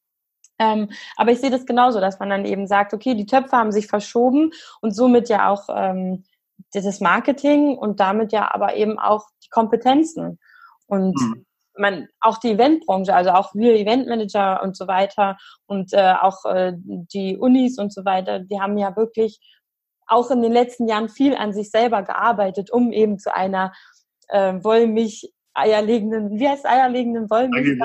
[0.58, 3.72] Ähm, aber ich sehe das genauso, dass man dann eben sagt, okay, die Töpfe haben
[3.72, 6.24] sich verschoben und somit ja auch ähm,
[6.72, 10.38] das Marketing und damit ja aber eben auch die Kompetenzen.
[10.86, 11.46] Und mhm.
[11.76, 16.72] man, auch die Eventbranche, also auch wir Eventmanager und so weiter und äh, auch äh,
[16.76, 19.40] die Unis und so weiter, die haben ja wirklich
[20.06, 23.72] auch in den letzten Jahren viel an sich selber gearbeitet, um eben zu einer
[24.28, 27.78] äh, Wollmilch eierlegenden, wie heißt eierlegenden Wollmilch?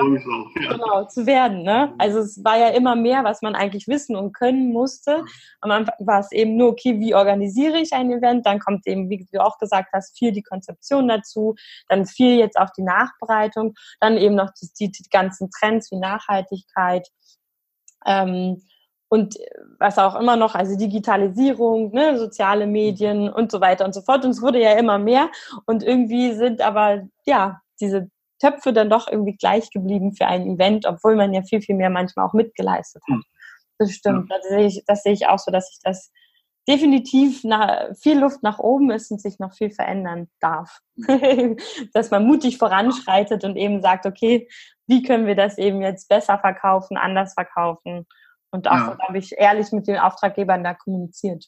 [0.60, 0.72] Ja.
[0.72, 1.62] Genau, zu werden.
[1.62, 1.94] Ne?
[1.98, 5.24] Also es war ja immer mehr, was man eigentlich wissen und können musste.
[5.60, 8.46] Am Anfang war es eben nur, okay, wie organisiere ich ein Event?
[8.46, 11.54] Dann kommt eben, wie du auch gesagt hast, viel die Konzeption dazu,
[11.88, 17.08] dann viel jetzt auch die Nachbereitung, dann eben noch die, die ganzen Trends wie Nachhaltigkeit.
[18.06, 18.62] Ähm,
[19.08, 19.36] und
[19.78, 24.24] was auch immer noch, also Digitalisierung, ne, soziale Medien und so weiter und so fort.
[24.24, 25.30] Und es wurde ja immer mehr.
[25.66, 28.08] Und irgendwie sind aber, ja, diese
[28.40, 31.90] Töpfe dann doch irgendwie gleich geblieben für ein Event, obwohl man ja viel, viel mehr
[31.90, 33.16] manchmal auch mitgeleistet hat.
[33.16, 33.24] Hm.
[33.78, 34.30] Das stimmt.
[34.30, 36.12] Das, sehe ich, das sehe ich auch so, dass sich das
[36.68, 40.78] definitiv nach, viel Luft nach oben ist und sich noch viel verändern darf.
[41.92, 44.48] Dass man mutig voranschreitet und eben sagt, okay,
[44.86, 48.06] wie können wir das eben jetzt besser verkaufen, anders verkaufen?
[48.52, 48.94] Und auch, ja.
[48.94, 51.46] glaube ich, ehrlich mit den Auftraggebern da kommuniziert.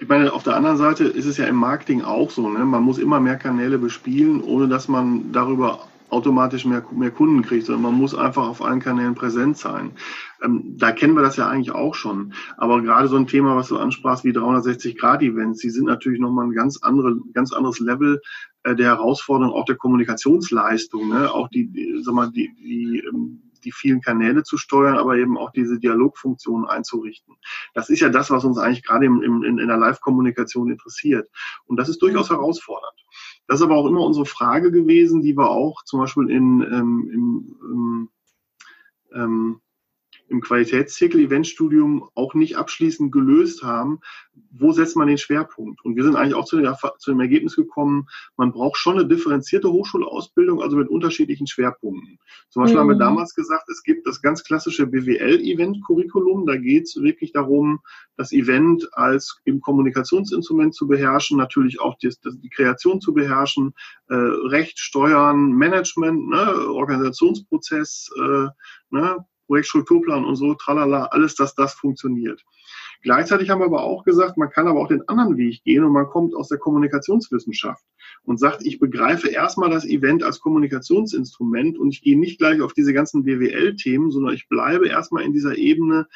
[0.00, 2.48] Ich meine, auf der anderen Seite ist es ja im Marketing auch so.
[2.48, 2.64] Ne?
[2.64, 7.66] Man muss immer mehr Kanäle bespielen, ohne dass man darüber automatisch mehr, mehr Kunden kriegt,
[7.66, 9.92] sondern man muss einfach auf allen Kanälen präsent sein.
[10.42, 12.34] Ähm, da kennen wir das ja eigentlich auch schon.
[12.58, 16.52] Aber gerade so ein Thema, was du ansprachst, wie 360-Grad-Events, die sind natürlich nochmal ein
[16.52, 18.20] ganz, andere, ganz anderes Level
[18.64, 21.32] äh, der Herausforderung, auch der Kommunikationsleistung, ne?
[21.32, 25.38] auch die, die, sag mal, die, die ähm, die vielen Kanäle zu steuern, aber eben
[25.38, 27.36] auch diese Dialogfunktion einzurichten.
[27.74, 31.28] Das ist ja das, was uns eigentlich gerade im, im, in, in der Live-Kommunikation interessiert.
[31.64, 32.98] Und das ist durchaus herausfordernd.
[33.46, 37.10] Das ist aber auch immer unsere Frage gewesen, die wir auch zum Beispiel in, ähm,
[37.12, 38.08] im, ähm,
[39.14, 39.60] ähm
[40.32, 44.00] im Qualitätszirkel Eventstudium auch nicht abschließend gelöst haben,
[44.50, 45.84] wo setzt man den Schwerpunkt?
[45.84, 49.06] Und wir sind eigentlich auch zu, der, zu dem Ergebnis gekommen, man braucht schon eine
[49.06, 52.18] differenzierte Hochschulausbildung, also mit unterschiedlichen Schwerpunkten.
[52.48, 52.80] Zum Beispiel mhm.
[52.80, 53.00] haben wir mhm.
[53.00, 56.46] damals gesagt, es gibt das ganz klassische BWL-Event-Curriculum.
[56.46, 57.80] Da geht es wirklich darum,
[58.16, 63.74] das Event als im Kommunikationsinstrument zu beherrschen, natürlich auch die, die Kreation zu beherrschen,
[64.08, 68.48] äh, Recht, Steuern, Management, ne, Organisationsprozess, äh,
[68.90, 72.42] ne, Projektstrukturplan und so, tralala, alles, dass das funktioniert.
[73.02, 75.92] Gleichzeitig haben wir aber auch gesagt, man kann aber auch den anderen Weg gehen und
[75.92, 77.84] man kommt aus der Kommunikationswissenschaft
[78.24, 82.72] und sagt, ich begreife erstmal das Event als Kommunikationsinstrument und ich gehe nicht gleich auf
[82.72, 86.08] diese ganzen BWL-Themen, sondern ich bleibe erstmal in dieser Ebene,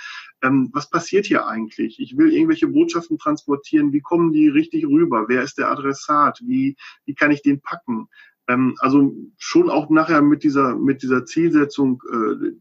[0.43, 2.01] ähm, was passiert hier eigentlich?
[2.01, 5.27] Ich will irgendwelche Botschaften transportieren, wie kommen die richtig rüber?
[5.29, 6.41] Wer ist der Adressat?
[6.43, 8.09] Wie, wie kann ich den packen?
[8.49, 12.53] Ähm, also schon auch nachher mit dieser, mit dieser Zielsetzung, äh,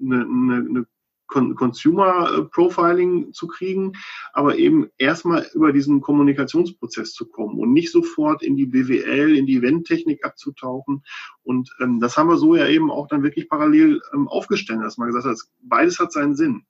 [0.00, 0.86] eine, eine,
[1.28, 3.92] Consumer äh, Profiling zu kriegen,
[4.32, 9.46] aber eben erstmal über diesen Kommunikationsprozess zu kommen und nicht sofort in die BWL, in
[9.46, 11.02] die Eventtechnik abzutauchen.
[11.42, 14.98] Und ähm, das haben wir so ja eben auch dann wirklich parallel ähm, aufgestellt, dass
[14.98, 16.64] man gesagt hat, beides hat seinen Sinn.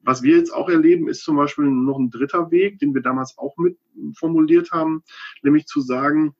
[0.00, 3.36] Was wir jetzt auch erleben, ist zum Beispiel noch ein dritter Weg, den wir damals
[3.36, 3.78] auch mit
[4.14, 5.02] formuliert haben,
[5.42, 6.36] nämlich zu sagen,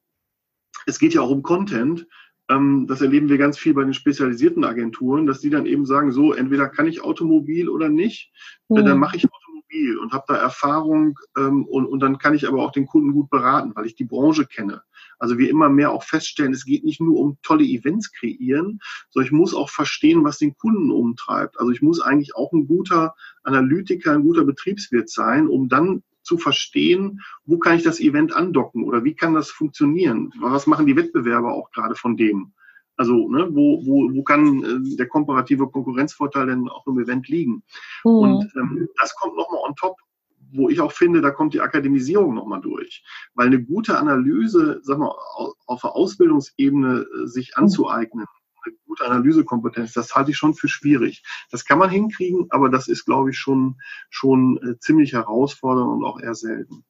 [0.87, 2.07] es geht ja auch um Content
[2.49, 6.33] das erleben wir ganz viel bei den spezialisierten Agenturen, dass die dann eben sagen, so,
[6.33, 8.33] entweder kann ich Automobil oder nicht,
[8.69, 8.87] mhm.
[8.87, 12.65] dann mache ich Automobil und habe da Erfahrung ähm, und, und dann kann ich aber
[12.65, 14.83] auch den Kunden gut beraten, weil ich die Branche kenne.
[15.19, 18.81] Also wir immer mehr auch feststellen, es geht nicht nur um tolle Events kreieren,
[19.11, 21.59] sondern ich muss auch verstehen, was den Kunden umtreibt.
[21.59, 26.38] Also ich muss eigentlich auch ein guter Analytiker, ein guter Betriebswirt sein, um dann zu
[26.38, 30.33] verstehen, wo kann ich das Event andocken oder wie kann das funktionieren?
[30.41, 32.53] Was machen die Wettbewerber auch gerade von dem?
[32.97, 37.62] Also, ne, wo, wo, wo kann äh, der komparative Konkurrenzvorteil denn auch im Event liegen?
[38.05, 38.11] Mhm.
[38.11, 39.97] Und ähm, das kommt nochmal on top,
[40.53, 43.05] wo ich auch finde, da kommt die Akademisierung nochmal durch.
[43.35, 45.14] Weil eine gute Analyse, sag mal,
[45.67, 48.27] auf der Ausbildungsebene äh, sich anzueignen,
[48.64, 51.23] eine gute Analysekompetenz, das halte ich schon für schwierig.
[51.51, 53.77] Das kann man hinkriegen, aber das ist, glaube ich, schon,
[54.11, 56.85] schon äh, ziemlich herausfordernd und auch eher selten.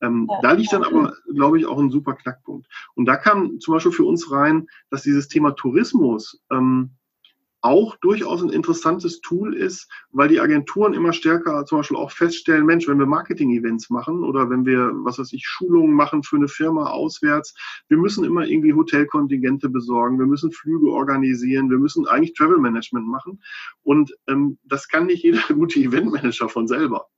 [0.00, 0.38] Ähm, ja.
[0.42, 2.66] Da liegt dann aber, glaube ich, auch ein super Knackpunkt.
[2.94, 6.96] Und da kam zum Beispiel für uns rein, dass dieses Thema Tourismus ähm,
[7.62, 12.64] auch durchaus ein interessantes Tool ist, weil die Agenturen immer stärker zum Beispiel auch feststellen,
[12.64, 16.48] Mensch, wenn wir Marketing-Events machen oder wenn wir, was weiß ich, Schulungen machen für eine
[16.48, 17.54] Firma auswärts,
[17.88, 23.06] wir müssen immer irgendwie Hotelkontingente besorgen, wir müssen Flüge organisieren, wir müssen eigentlich Travel Management
[23.06, 23.42] machen
[23.82, 27.08] und ähm, das kann nicht jeder gute Eventmanager von selber.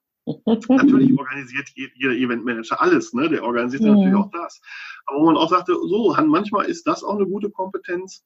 [0.47, 3.29] natürlich organisiert jeder Eventmanager alles, ne?
[3.29, 3.95] Der organisiert ja.
[3.95, 4.61] natürlich auch das.
[5.07, 8.25] Aber wo man auch sagte, so, manchmal ist das auch eine gute Kompetenz,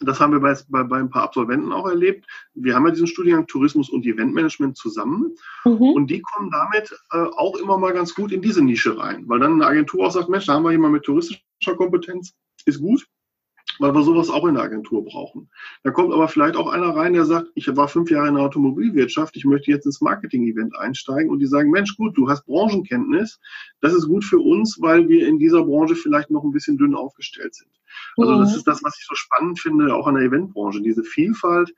[0.00, 2.26] das haben wir bei, bei, bei ein paar Absolventen auch erlebt.
[2.54, 5.34] Wir haben ja diesen Studiengang Tourismus und Eventmanagement zusammen
[5.64, 5.76] mhm.
[5.76, 9.40] und die kommen damit äh, auch immer mal ganz gut in diese Nische rein, weil
[9.40, 12.34] dann eine Agentur auch sagt, Mensch, da haben wir jemanden mit touristischer Kompetenz,
[12.64, 13.06] ist gut,
[13.78, 15.50] weil wir sowas auch in der Agentur brauchen.
[15.82, 18.44] Da kommt aber vielleicht auch einer rein, der sagt, ich war fünf Jahre in der
[18.44, 23.40] Automobilwirtschaft, ich möchte jetzt ins Marketing-Event einsteigen und die sagen, Mensch, gut, du hast Branchenkenntnis,
[23.80, 26.94] das ist gut für uns, weil wir in dieser Branche vielleicht noch ein bisschen dünn
[26.94, 27.70] aufgestellt sind.
[28.16, 28.40] Also mhm.
[28.40, 31.72] das ist das, was ich so spannend finde, auch an der Eventbranche, diese Vielfalt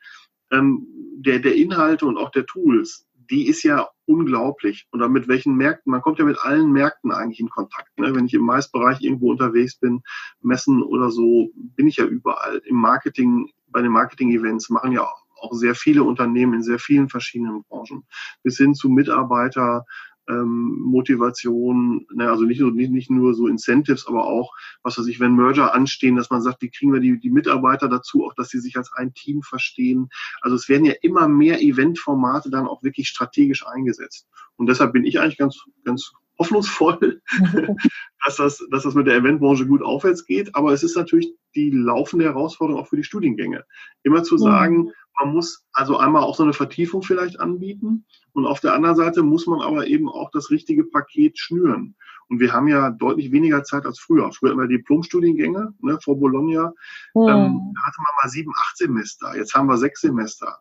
[0.50, 0.86] ähm,
[1.16, 4.88] der, der Inhalte und auch der Tools die ist ja unglaublich.
[4.92, 7.96] Oder mit welchen Märkten, man kommt ja mit allen Märkten eigentlich in Kontakt.
[7.98, 8.14] Ne?
[8.14, 10.02] Wenn ich im Maisbereich irgendwo unterwegs bin,
[10.40, 12.60] Messen oder so, bin ich ja überall.
[12.64, 17.62] Im Marketing, bei den Marketing-Events machen ja auch sehr viele Unternehmen in sehr vielen verschiedenen
[17.64, 18.04] Branchen.
[18.42, 19.86] Bis hin zu Mitarbeiter,
[20.30, 25.06] ähm, Motivation, ne, also nicht nur, nicht, nicht nur so Incentives, aber auch, was weiß
[25.08, 28.34] ich, wenn Merger anstehen, dass man sagt, wie kriegen wir die, die Mitarbeiter dazu, auch
[28.34, 30.08] dass sie sich als ein Team verstehen.
[30.40, 34.26] Also es werden ja immer mehr Eventformate dann auch wirklich strategisch eingesetzt.
[34.56, 37.20] Und deshalb bin ich eigentlich ganz, ganz hoffnungsvoll,
[38.24, 40.54] dass, das, dass das mit der Eventbranche gut aufwärts geht.
[40.56, 43.64] Aber es ist natürlich die laufende Herausforderung auch für die Studiengänge.
[44.02, 48.60] Immer zu sagen, man muss also einmal auch so eine Vertiefung vielleicht anbieten und auf
[48.60, 51.94] der anderen Seite muss man aber eben auch das richtige Paket schnüren.
[52.28, 54.30] Und wir haben ja deutlich weniger Zeit als früher.
[54.32, 56.72] Früher hatten wir Diplomstudiengänge ne, vor Bologna.
[57.14, 57.22] Mhm.
[57.22, 59.36] Ähm, da hatte man mal sieben, acht Semester.
[59.36, 60.60] Jetzt haben wir sechs Semester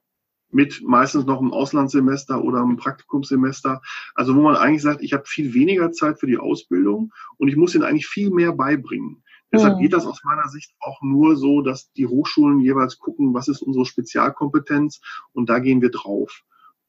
[0.52, 3.82] mit meistens noch einem Auslandssemester oder einem Praktikumssemester.
[4.16, 7.56] Also wo man eigentlich sagt, ich habe viel weniger Zeit für die Ausbildung und ich
[7.56, 9.24] muss ihnen eigentlich viel mehr beibringen.
[9.52, 9.82] Deshalb mhm.
[9.82, 13.62] geht das aus meiner Sicht auch nur so, dass die Hochschulen jeweils gucken, was ist
[13.62, 15.02] unsere Spezialkompetenz
[15.34, 16.44] und da gehen wir drauf.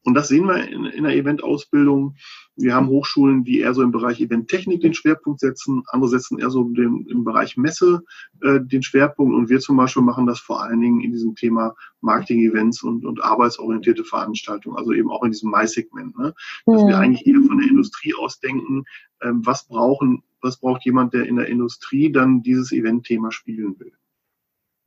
[0.05, 2.17] Und das sehen wir in, in der Eventausbildung.
[2.57, 6.51] Wir haben Hochschulen, die eher so im Bereich Eventtechnik den Schwerpunkt setzen, andere setzen eher
[6.51, 8.03] so den, im Bereich Messe
[8.43, 11.75] äh, den Schwerpunkt und wir zum Beispiel machen das vor allen Dingen in diesem Thema
[12.01, 16.35] Marketing-Events und, und arbeitsorientierte Veranstaltungen, also eben auch in diesem Mai-Segment, ne?
[16.67, 16.89] dass mhm.
[16.89, 18.85] wir eigentlich eher von der Industrie aus denken,
[19.23, 23.93] ähm, was brauchen, was braucht jemand, der in der Industrie dann dieses Event-Thema spielen will.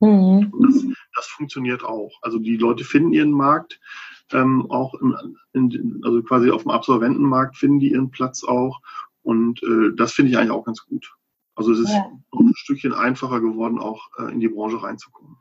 [0.00, 0.52] Mhm.
[0.60, 2.18] Das, das funktioniert auch.
[2.22, 3.80] Also die Leute finden ihren Markt
[4.32, 5.16] ähm, auch im,
[5.52, 8.80] in, also quasi auf dem Absolventenmarkt finden die ihren Platz auch.
[9.22, 11.14] Und äh, das finde ich eigentlich auch ganz gut.
[11.54, 12.10] Also es ist ja.
[12.32, 15.36] ein Stückchen einfacher geworden, auch äh, in die Branche reinzukommen.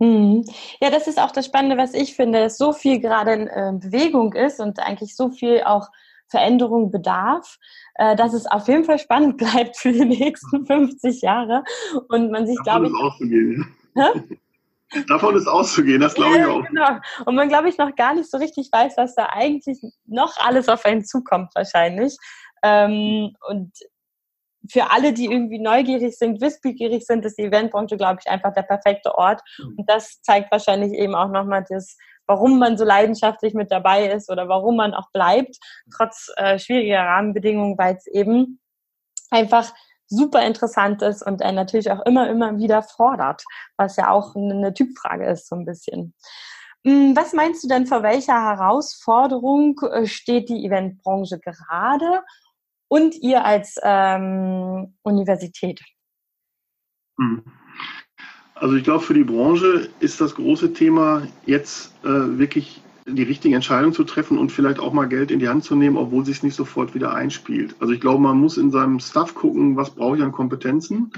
[0.00, 0.44] Mhm.
[0.80, 3.72] Ja, das ist auch das Spannende, was ich finde, dass so viel gerade in äh,
[3.74, 5.88] Bewegung ist und eigentlich so viel auch
[6.26, 7.58] Veränderung bedarf,
[7.94, 11.62] äh, dass es auf jeden Fall spannend bleibt für die nächsten 50 Jahre
[12.08, 13.16] und man sich, glaube ich, auch?
[15.08, 16.64] Davon ist auszugehen, das glaube ich auch.
[16.66, 16.98] Genau.
[17.24, 20.68] Und man, glaube ich, noch gar nicht so richtig weiß, was da eigentlich noch alles
[20.68, 22.16] auf einen zukommt, wahrscheinlich.
[22.62, 23.72] Ähm, und
[24.70, 28.62] für alle, die irgendwie neugierig sind, wissbegierig sind, ist die Eventbranche, glaube ich, einfach der
[28.62, 29.40] perfekte Ort.
[29.58, 29.74] Mhm.
[29.78, 34.30] Und das zeigt wahrscheinlich eben auch nochmal das, warum man so leidenschaftlich mit dabei ist
[34.30, 35.56] oder warum man auch bleibt,
[35.96, 38.60] trotz äh, schwieriger Rahmenbedingungen, weil es eben
[39.30, 39.72] einfach
[40.12, 43.42] super interessant ist und er natürlich auch immer, immer wieder fordert,
[43.76, 46.14] was ja auch eine Typfrage ist, so ein bisschen.
[46.84, 52.22] Hm, was meinst du denn, vor welcher Herausforderung äh, steht die Eventbranche gerade
[52.88, 55.80] und ihr als ähm, Universität?
[57.18, 57.44] Hm.
[58.54, 63.54] Also ich glaube, für die Branche ist das große Thema jetzt äh, wirklich die richtige
[63.54, 66.38] Entscheidung zu treffen und vielleicht auch mal Geld in die Hand zu nehmen, obwohl sich
[66.38, 67.74] es nicht sofort wieder einspielt.
[67.80, 71.12] Also ich glaube, man muss in seinem Stuff gucken, was brauche ich an Kompetenzen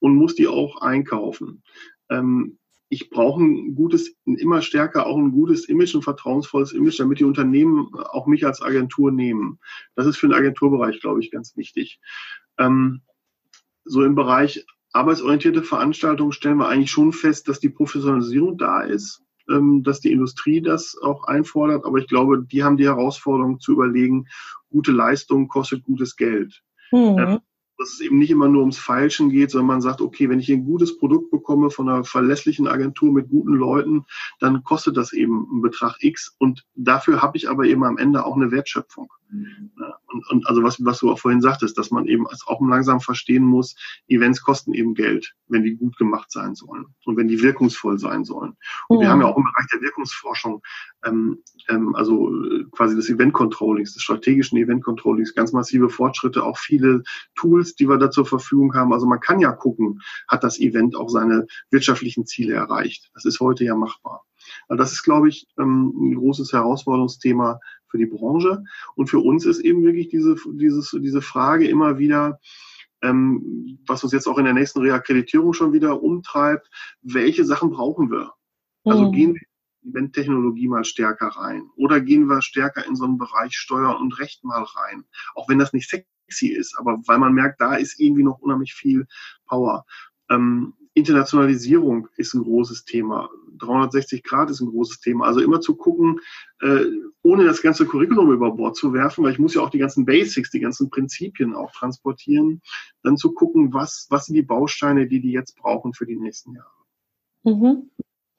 [0.00, 1.62] und muss die auch einkaufen.
[2.10, 2.58] Ähm,
[2.90, 7.24] ich brauche ein gutes, immer stärker auch ein gutes Image, ein vertrauensvolles Image, damit die
[7.24, 9.60] Unternehmen auch mich als Agentur nehmen.
[9.94, 12.00] Das ist für den Agenturbereich, glaube ich, ganz wichtig.
[12.56, 13.02] Ähm,
[13.84, 19.22] so im Bereich arbeitsorientierte Veranstaltungen stellen wir eigentlich schon fest, dass die Professionalisierung da ist
[19.82, 21.84] dass die Industrie das auch einfordert.
[21.84, 24.26] Aber ich glaube, die haben die Herausforderung zu überlegen,
[24.70, 26.62] gute Leistung kostet gutes Geld.
[26.92, 27.18] Mhm.
[27.18, 27.38] Ähm,
[27.78, 30.50] dass es eben nicht immer nur ums Feilschen geht, sondern man sagt, okay, wenn ich
[30.50, 34.04] ein gutes Produkt bekomme von einer verlässlichen Agentur mit guten Leuten,
[34.40, 38.26] dann kostet das eben einen Betrag X und dafür habe ich aber eben am Ende
[38.26, 39.12] auch eine Wertschöpfung.
[39.30, 43.44] Und, und also was, was du auch vorhin sagtest, dass man eben auch langsam verstehen
[43.44, 43.76] muss,
[44.08, 48.24] Events kosten eben Geld, wenn die gut gemacht sein sollen und wenn die wirkungsvoll sein
[48.24, 48.56] sollen.
[48.88, 49.02] Und mhm.
[49.02, 50.62] wir haben ja auch im Bereich der Wirkungsforschung,
[51.04, 57.02] ähm, ähm, also äh, quasi des Event-Controllings, des strategischen Event-Controllings, ganz massive Fortschritte, auch viele
[57.34, 58.92] Tools, die wir da zur Verfügung haben.
[58.92, 63.10] Also man kann ja gucken, hat das Event auch seine wirtschaftlichen Ziele erreicht.
[63.14, 64.24] Das ist heute ja machbar.
[64.68, 68.62] Also das ist, glaube ich, ähm, ein großes Herausforderungsthema für die Branche.
[68.94, 72.38] Und für uns ist eben wirklich diese, dieses, diese Frage immer wieder,
[73.02, 76.68] ähm, was uns jetzt auch in der nächsten Reakkreditierung schon wieder umtreibt,
[77.02, 78.32] welche Sachen brauchen wir?
[78.84, 79.12] Also mhm.
[79.12, 79.42] gehen wir
[79.82, 84.18] in Eventtechnologie mal stärker rein oder gehen wir stärker in so einen Bereich Steuer und
[84.18, 88.00] Recht mal rein, auch wenn das nicht sexy ist, aber weil man merkt, da ist
[88.00, 89.06] irgendwie noch unheimlich viel
[89.46, 89.84] Power.
[90.30, 93.30] Ähm, Internationalisierung ist ein großes Thema.
[93.58, 95.26] 360 Grad ist ein großes Thema.
[95.26, 96.20] Also immer zu gucken,
[96.60, 96.84] äh,
[97.22, 100.04] ohne das ganze Curriculum über Bord zu werfen, weil ich muss ja auch die ganzen
[100.04, 102.62] Basics, die ganzen Prinzipien auch transportieren,
[103.02, 106.54] dann zu gucken, was, was sind die Bausteine, die die jetzt brauchen für die nächsten
[106.54, 106.68] Jahre.
[107.44, 107.90] Mhm.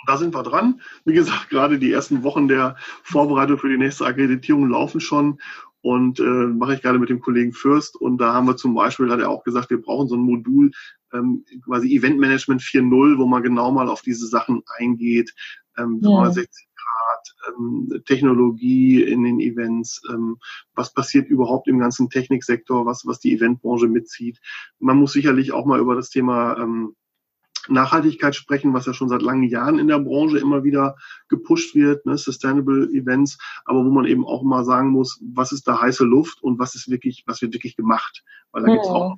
[0.05, 0.81] Da sind wir dran.
[1.03, 5.39] Wie gesagt, gerade die ersten Wochen der Vorbereitung für die nächste Akkreditierung laufen schon
[5.81, 7.95] und äh, mache ich gerade mit dem Kollegen Fürst.
[7.95, 10.71] Und da haben wir zum Beispiel, hat er auch gesagt, wir brauchen so ein Modul,
[11.13, 15.33] ähm, quasi Event Management 4.0, wo man genau mal auf diese Sachen eingeht.
[15.77, 16.09] Ähm, ja.
[16.09, 20.37] 360 Grad, ähm, Technologie in den Events, ähm,
[20.75, 24.39] was passiert überhaupt im ganzen Techniksektor, was, was die Eventbranche mitzieht.
[24.79, 26.95] Man muss sicherlich auch mal über das Thema ähm,
[27.67, 30.95] Nachhaltigkeit sprechen, was ja schon seit langen Jahren in der Branche immer wieder
[31.27, 35.67] gepusht wird, ne, Sustainable Events, aber wo man eben auch mal sagen muss, was ist
[35.67, 38.73] da heiße Luft und was ist wirklich, was wird wirklich gemacht, weil da ja.
[38.75, 39.17] gibt es auch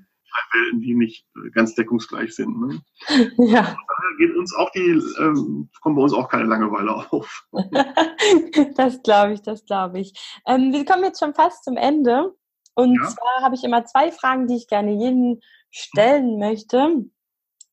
[0.53, 2.59] Welten, die nicht ganz deckungsgleich sind.
[2.59, 2.81] Ne?
[3.37, 3.61] Ja.
[3.63, 7.47] daher geht uns auch die, ähm, kommt bei uns auch keine Langeweile auf.
[8.75, 10.13] das glaube ich, das glaube ich.
[10.45, 12.33] Ähm, wir kommen jetzt schon fast zum Ende.
[12.73, 13.07] Und ja.
[13.07, 17.05] zwar habe ich immer zwei Fragen, die ich gerne jedem stellen möchte.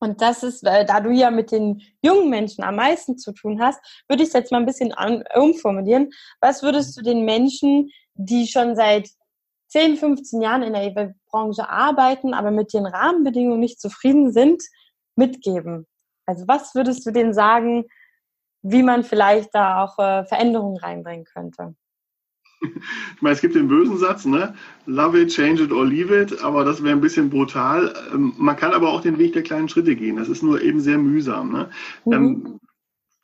[0.01, 3.61] Und das ist, äh, da du ja mit den jungen Menschen am meisten zu tun
[3.61, 6.11] hast, würde ich es jetzt mal ein bisschen an, umformulieren.
[6.41, 9.09] Was würdest du den Menschen, die schon seit
[9.69, 14.63] 10, 15 Jahren in der Eventbranche arbeiten, aber mit den Rahmenbedingungen nicht zufrieden sind,
[15.17, 15.87] mitgeben?
[16.27, 17.85] Also was würdest du denen sagen,
[18.63, 21.75] wie man vielleicht da auch äh, Veränderungen reinbringen könnte?
[23.15, 24.55] Ich meine, es gibt den bösen Satz, ne?
[24.87, 27.93] Love it, change it or leave it, aber das wäre ein bisschen brutal.
[28.13, 30.17] Ähm, man kann aber auch den Weg der kleinen Schritte gehen.
[30.17, 31.53] Das ist nur eben sehr mühsam.
[31.53, 31.71] Ne?
[32.05, 32.13] Mhm.
[32.13, 32.61] Ähm,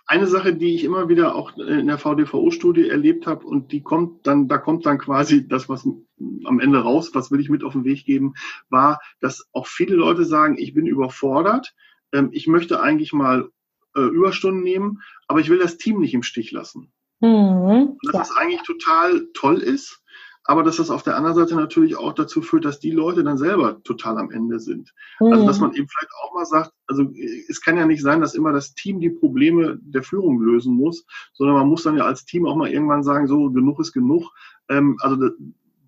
[0.07, 4.27] eine Sache, die ich immer wieder auch in der VDVO-Studie erlebt habe und die kommt
[4.27, 7.73] dann, da kommt dann quasi das, was am Ende raus, was will ich mit auf
[7.73, 8.35] den Weg geben,
[8.69, 11.75] war, dass auch viele Leute sagen, ich bin überfordert,
[12.13, 13.49] ähm, ich möchte eigentlich mal
[13.97, 16.93] äh, Überstunden nehmen, aber ich will das Team nicht im Stich lassen.
[17.21, 18.19] Mhm, dass ja.
[18.19, 20.03] das eigentlich total toll ist,
[20.45, 23.39] aber dass das auf der anderen Seite natürlich auch dazu führt, dass die Leute dann
[23.39, 24.93] selber total am Ende sind.
[25.19, 25.33] Mhm.
[25.33, 27.11] Also dass man eben vielleicht auch mal sagt, also
[27.49, 31.07] es kann ja nicht sein, dass immer das Team die Probleme der Führung lösen muss,
[31.33, 34.31] sondern man muss dann ja als Team auch mal irgendwann sagen, so genug ist genug.
[34.69, 35.31] Ähm, also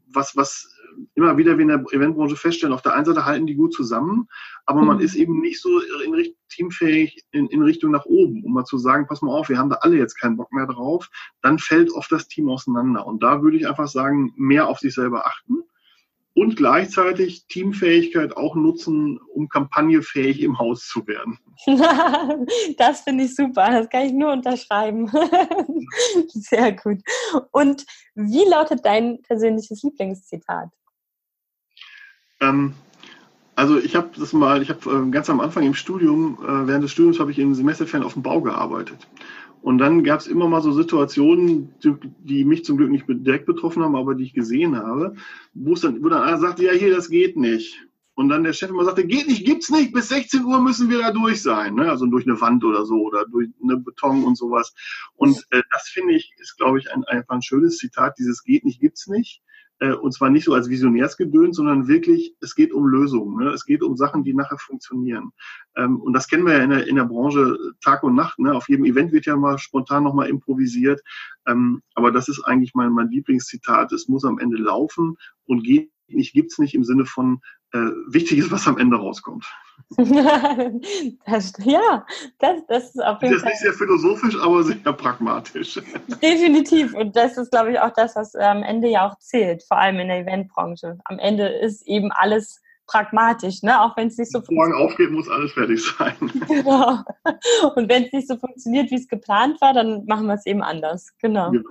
[0.09, 0.75] was, was
[1.15, 4.29] immer wieder wie in der Eventbranche feststellen, auf der einen Seite halten die gut zusammen,
[4.65, 5.03] aber man mhm.
[5.03, 8.79] ist eben nicht so in Richtung teamfähig in, in Richtung nach oben, um mal zu
[8.79, 11.09] sagen, pass mal auf, wir haben da alle jetzt keinen Bock mehr drauf,
[11.43, 13.07] dann fällt oft das Team auseinander.
[13.07, 15.63] Und da würde ich einfach sagen, mehr auf sich selber achten
[16.35, 21.39] und gleichzeitig Teamfähigkeit auch nutzen, um kampagnefähig im Haus zu werden.
[22.77, 25.11] das finde ich super, das kann ich nur unterschreiben.
[26.29, 26.99] Sehr gut.
[27.53, 30.69] Und wie lautet dein persönliches Lieblingszitat?
[32.41, 32.75] Ähm,
[33.55, 36.85] also ich habe das mal, ich habe äh, ganz am Anfang im Studium, äh, während
[36.85, 39.09] des Studiums habe ich im Semesterferien auf dem Bau gearbeitet.
[39.63, 41.75] Und dann gab es immer mal so Situationen,
[42.23, 45.17] die, mich zum Glück nicht direkt betroffen haben, aber die ich gesehen habe,
[45.55, 47.83] wo dann, wo dann einer sagte, ja hier, das geht nicht.
[48.15, 50.99] Und dann der Chef immer sagte, geht nicht, gibt's nicht, bis 16 Uhr müssen wir
[50.99, 51.75] da durch sein.
[51.75, 51.91] Ne?
[51.91, 54.75] Also durch eine Wand oder so oder durch eine Beton und sowas.
[55.17, 58.65] Und äh, das finde ich, ist, glaube ich, ein, einfach ein schönes Zitat, dieses geht
[58.65, 59.43] nicht, gibt's nicht.
[59.79, 63.45] Äh, und zwar nicht so als Visionärsgedöns, sondern wirklich, es geht um Lösungen.
[63.45, 63.51] Ne?
[63.51, 65.33] Es geht um Sachen, die nachher funktionieren.
[65.77, 68.39] Ähm, und das kennen wir ja in der, in der Branche Tag und Nacht.
[68.39, 68.55] Ne?
[68.55, 71.03] Auf jedem Event wird ja mal spontan nochmal improvisiert.
[71.47, 73.93] Ähm, aber das ist eigentlich mein, mein Lieblingszitat.
[73.93, 77.41] Es muss am Ende laufen und geht nicht, gibt's nicht im Sinne von
[77.73, 79.45] wichtig ist, was am Ende rauskommt.
[81.27, 82.05] das, ja,
[82.39, 83.53] das, das ist auf jeden das Fall.
[83.53, 85.75] Das ist nicht sehr philosophisch, aber sehr pragmatisch.
[86.23, 86.95] Definitiv.
[86.95, 89.99] Und das ist, glaube ich, auch das, was am Ende ja auch zählt, vor allem
[90.01, 90.99] in der Eventbranche.
[91.05, 93.81] Am Ende ist eben alles pragmatisch, ne?
[93.81, 94.69] auch wenn es nicht so funktioniert.
[94.69, 96.15] Morgen aufgeht, muss alles fertig sein.
[96.49, 97.01] Genau.
[97.75, 100.63] Und wenn es nicht so funktioniert, wie es geplant war, dann machen wir es eben
[100.63, 101.13] anders.
[101.21, 101.51] Genau.
[101.51, 101.69] genau.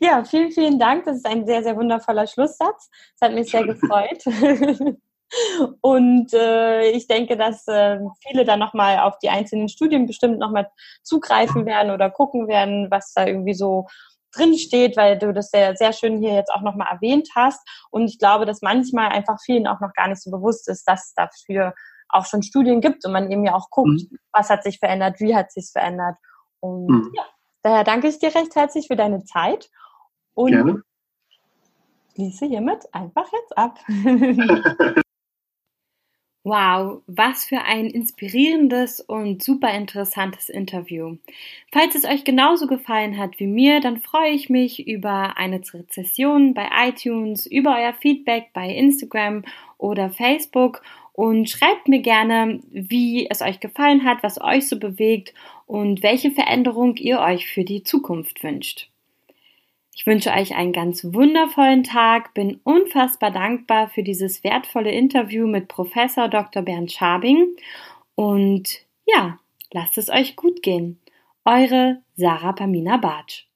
[0.00, 1.04] Ja, vielen, vielen Dank.
[1.04, 2.90] Das ist ein sehr, sehr wundervoller Schlusssatz.
[3.18, 4.24] Das hat mich sehr gefreut.
[5.80, 10.70] Und äh, ich denke, dass äh, viele dann nochmal auf die einzelnen Studien bestimmt nochmal
[11.02, 13.86] zugreifen werden oder gucken werden, was da irgendwie so
[14.34, 17.60] drin steht, weil du das sehr, sehr schön hier jetzt auch nochmal erwähnt hast.
[17.90, 21.06] Und ich glaube, dass manchmal einfach vielen auch noch gar nicht so bewusst ist, dass
[21.06, 21.74] es dafür
[22.08, 24.18] auch schon Studien gibt und man eben ja auch guckt, mhm.
[24.32, 26.16] was hat sich verändert, wie hat sich verändert.
[26.60, 27.12] Und mhm.
[27.14, 27.24] ja,
[27.62, 29.68] daher danke ich dir recht herzlich für deine Zeit
[30.34, 30.82] und Gerne.
[32.14, 33.78] schließe hiermit einfach jetzt ab.
[36.46, 41.16] Wow, was für ein inspirierendes und super interessantes Interview.
[41.72, 46.52] Falls es euch genauso gefallen hat wie mir, dann freue ich mich über eine Rezession
[46.52, 49.44] bei iTunes, über euer Feedback bei Instagram
[49.78, 50.82] oder Facebook
[51.14, 55.32] und schreibt mir gerne, wie es euch gefallen hat, was euch so bewegt
[55.66, 58.90] und welche Veränderung ihr euch für die Zukunft wünscht.
[59.96, 65.68] Ich wünsche euch einen ganz wundervollen Tag, bin unfassbar dankbar für dieses wertvolle Interview mit
[65.68, 66.62] Professor Dr.
[66.62, 67.56] Bernd Schabing
[68.16, 69.38] und ja,
[69.72, 71.00] lasst es euch gut gehen.
[71.44, 73.46] Eure Sarah Pamina Bartsch.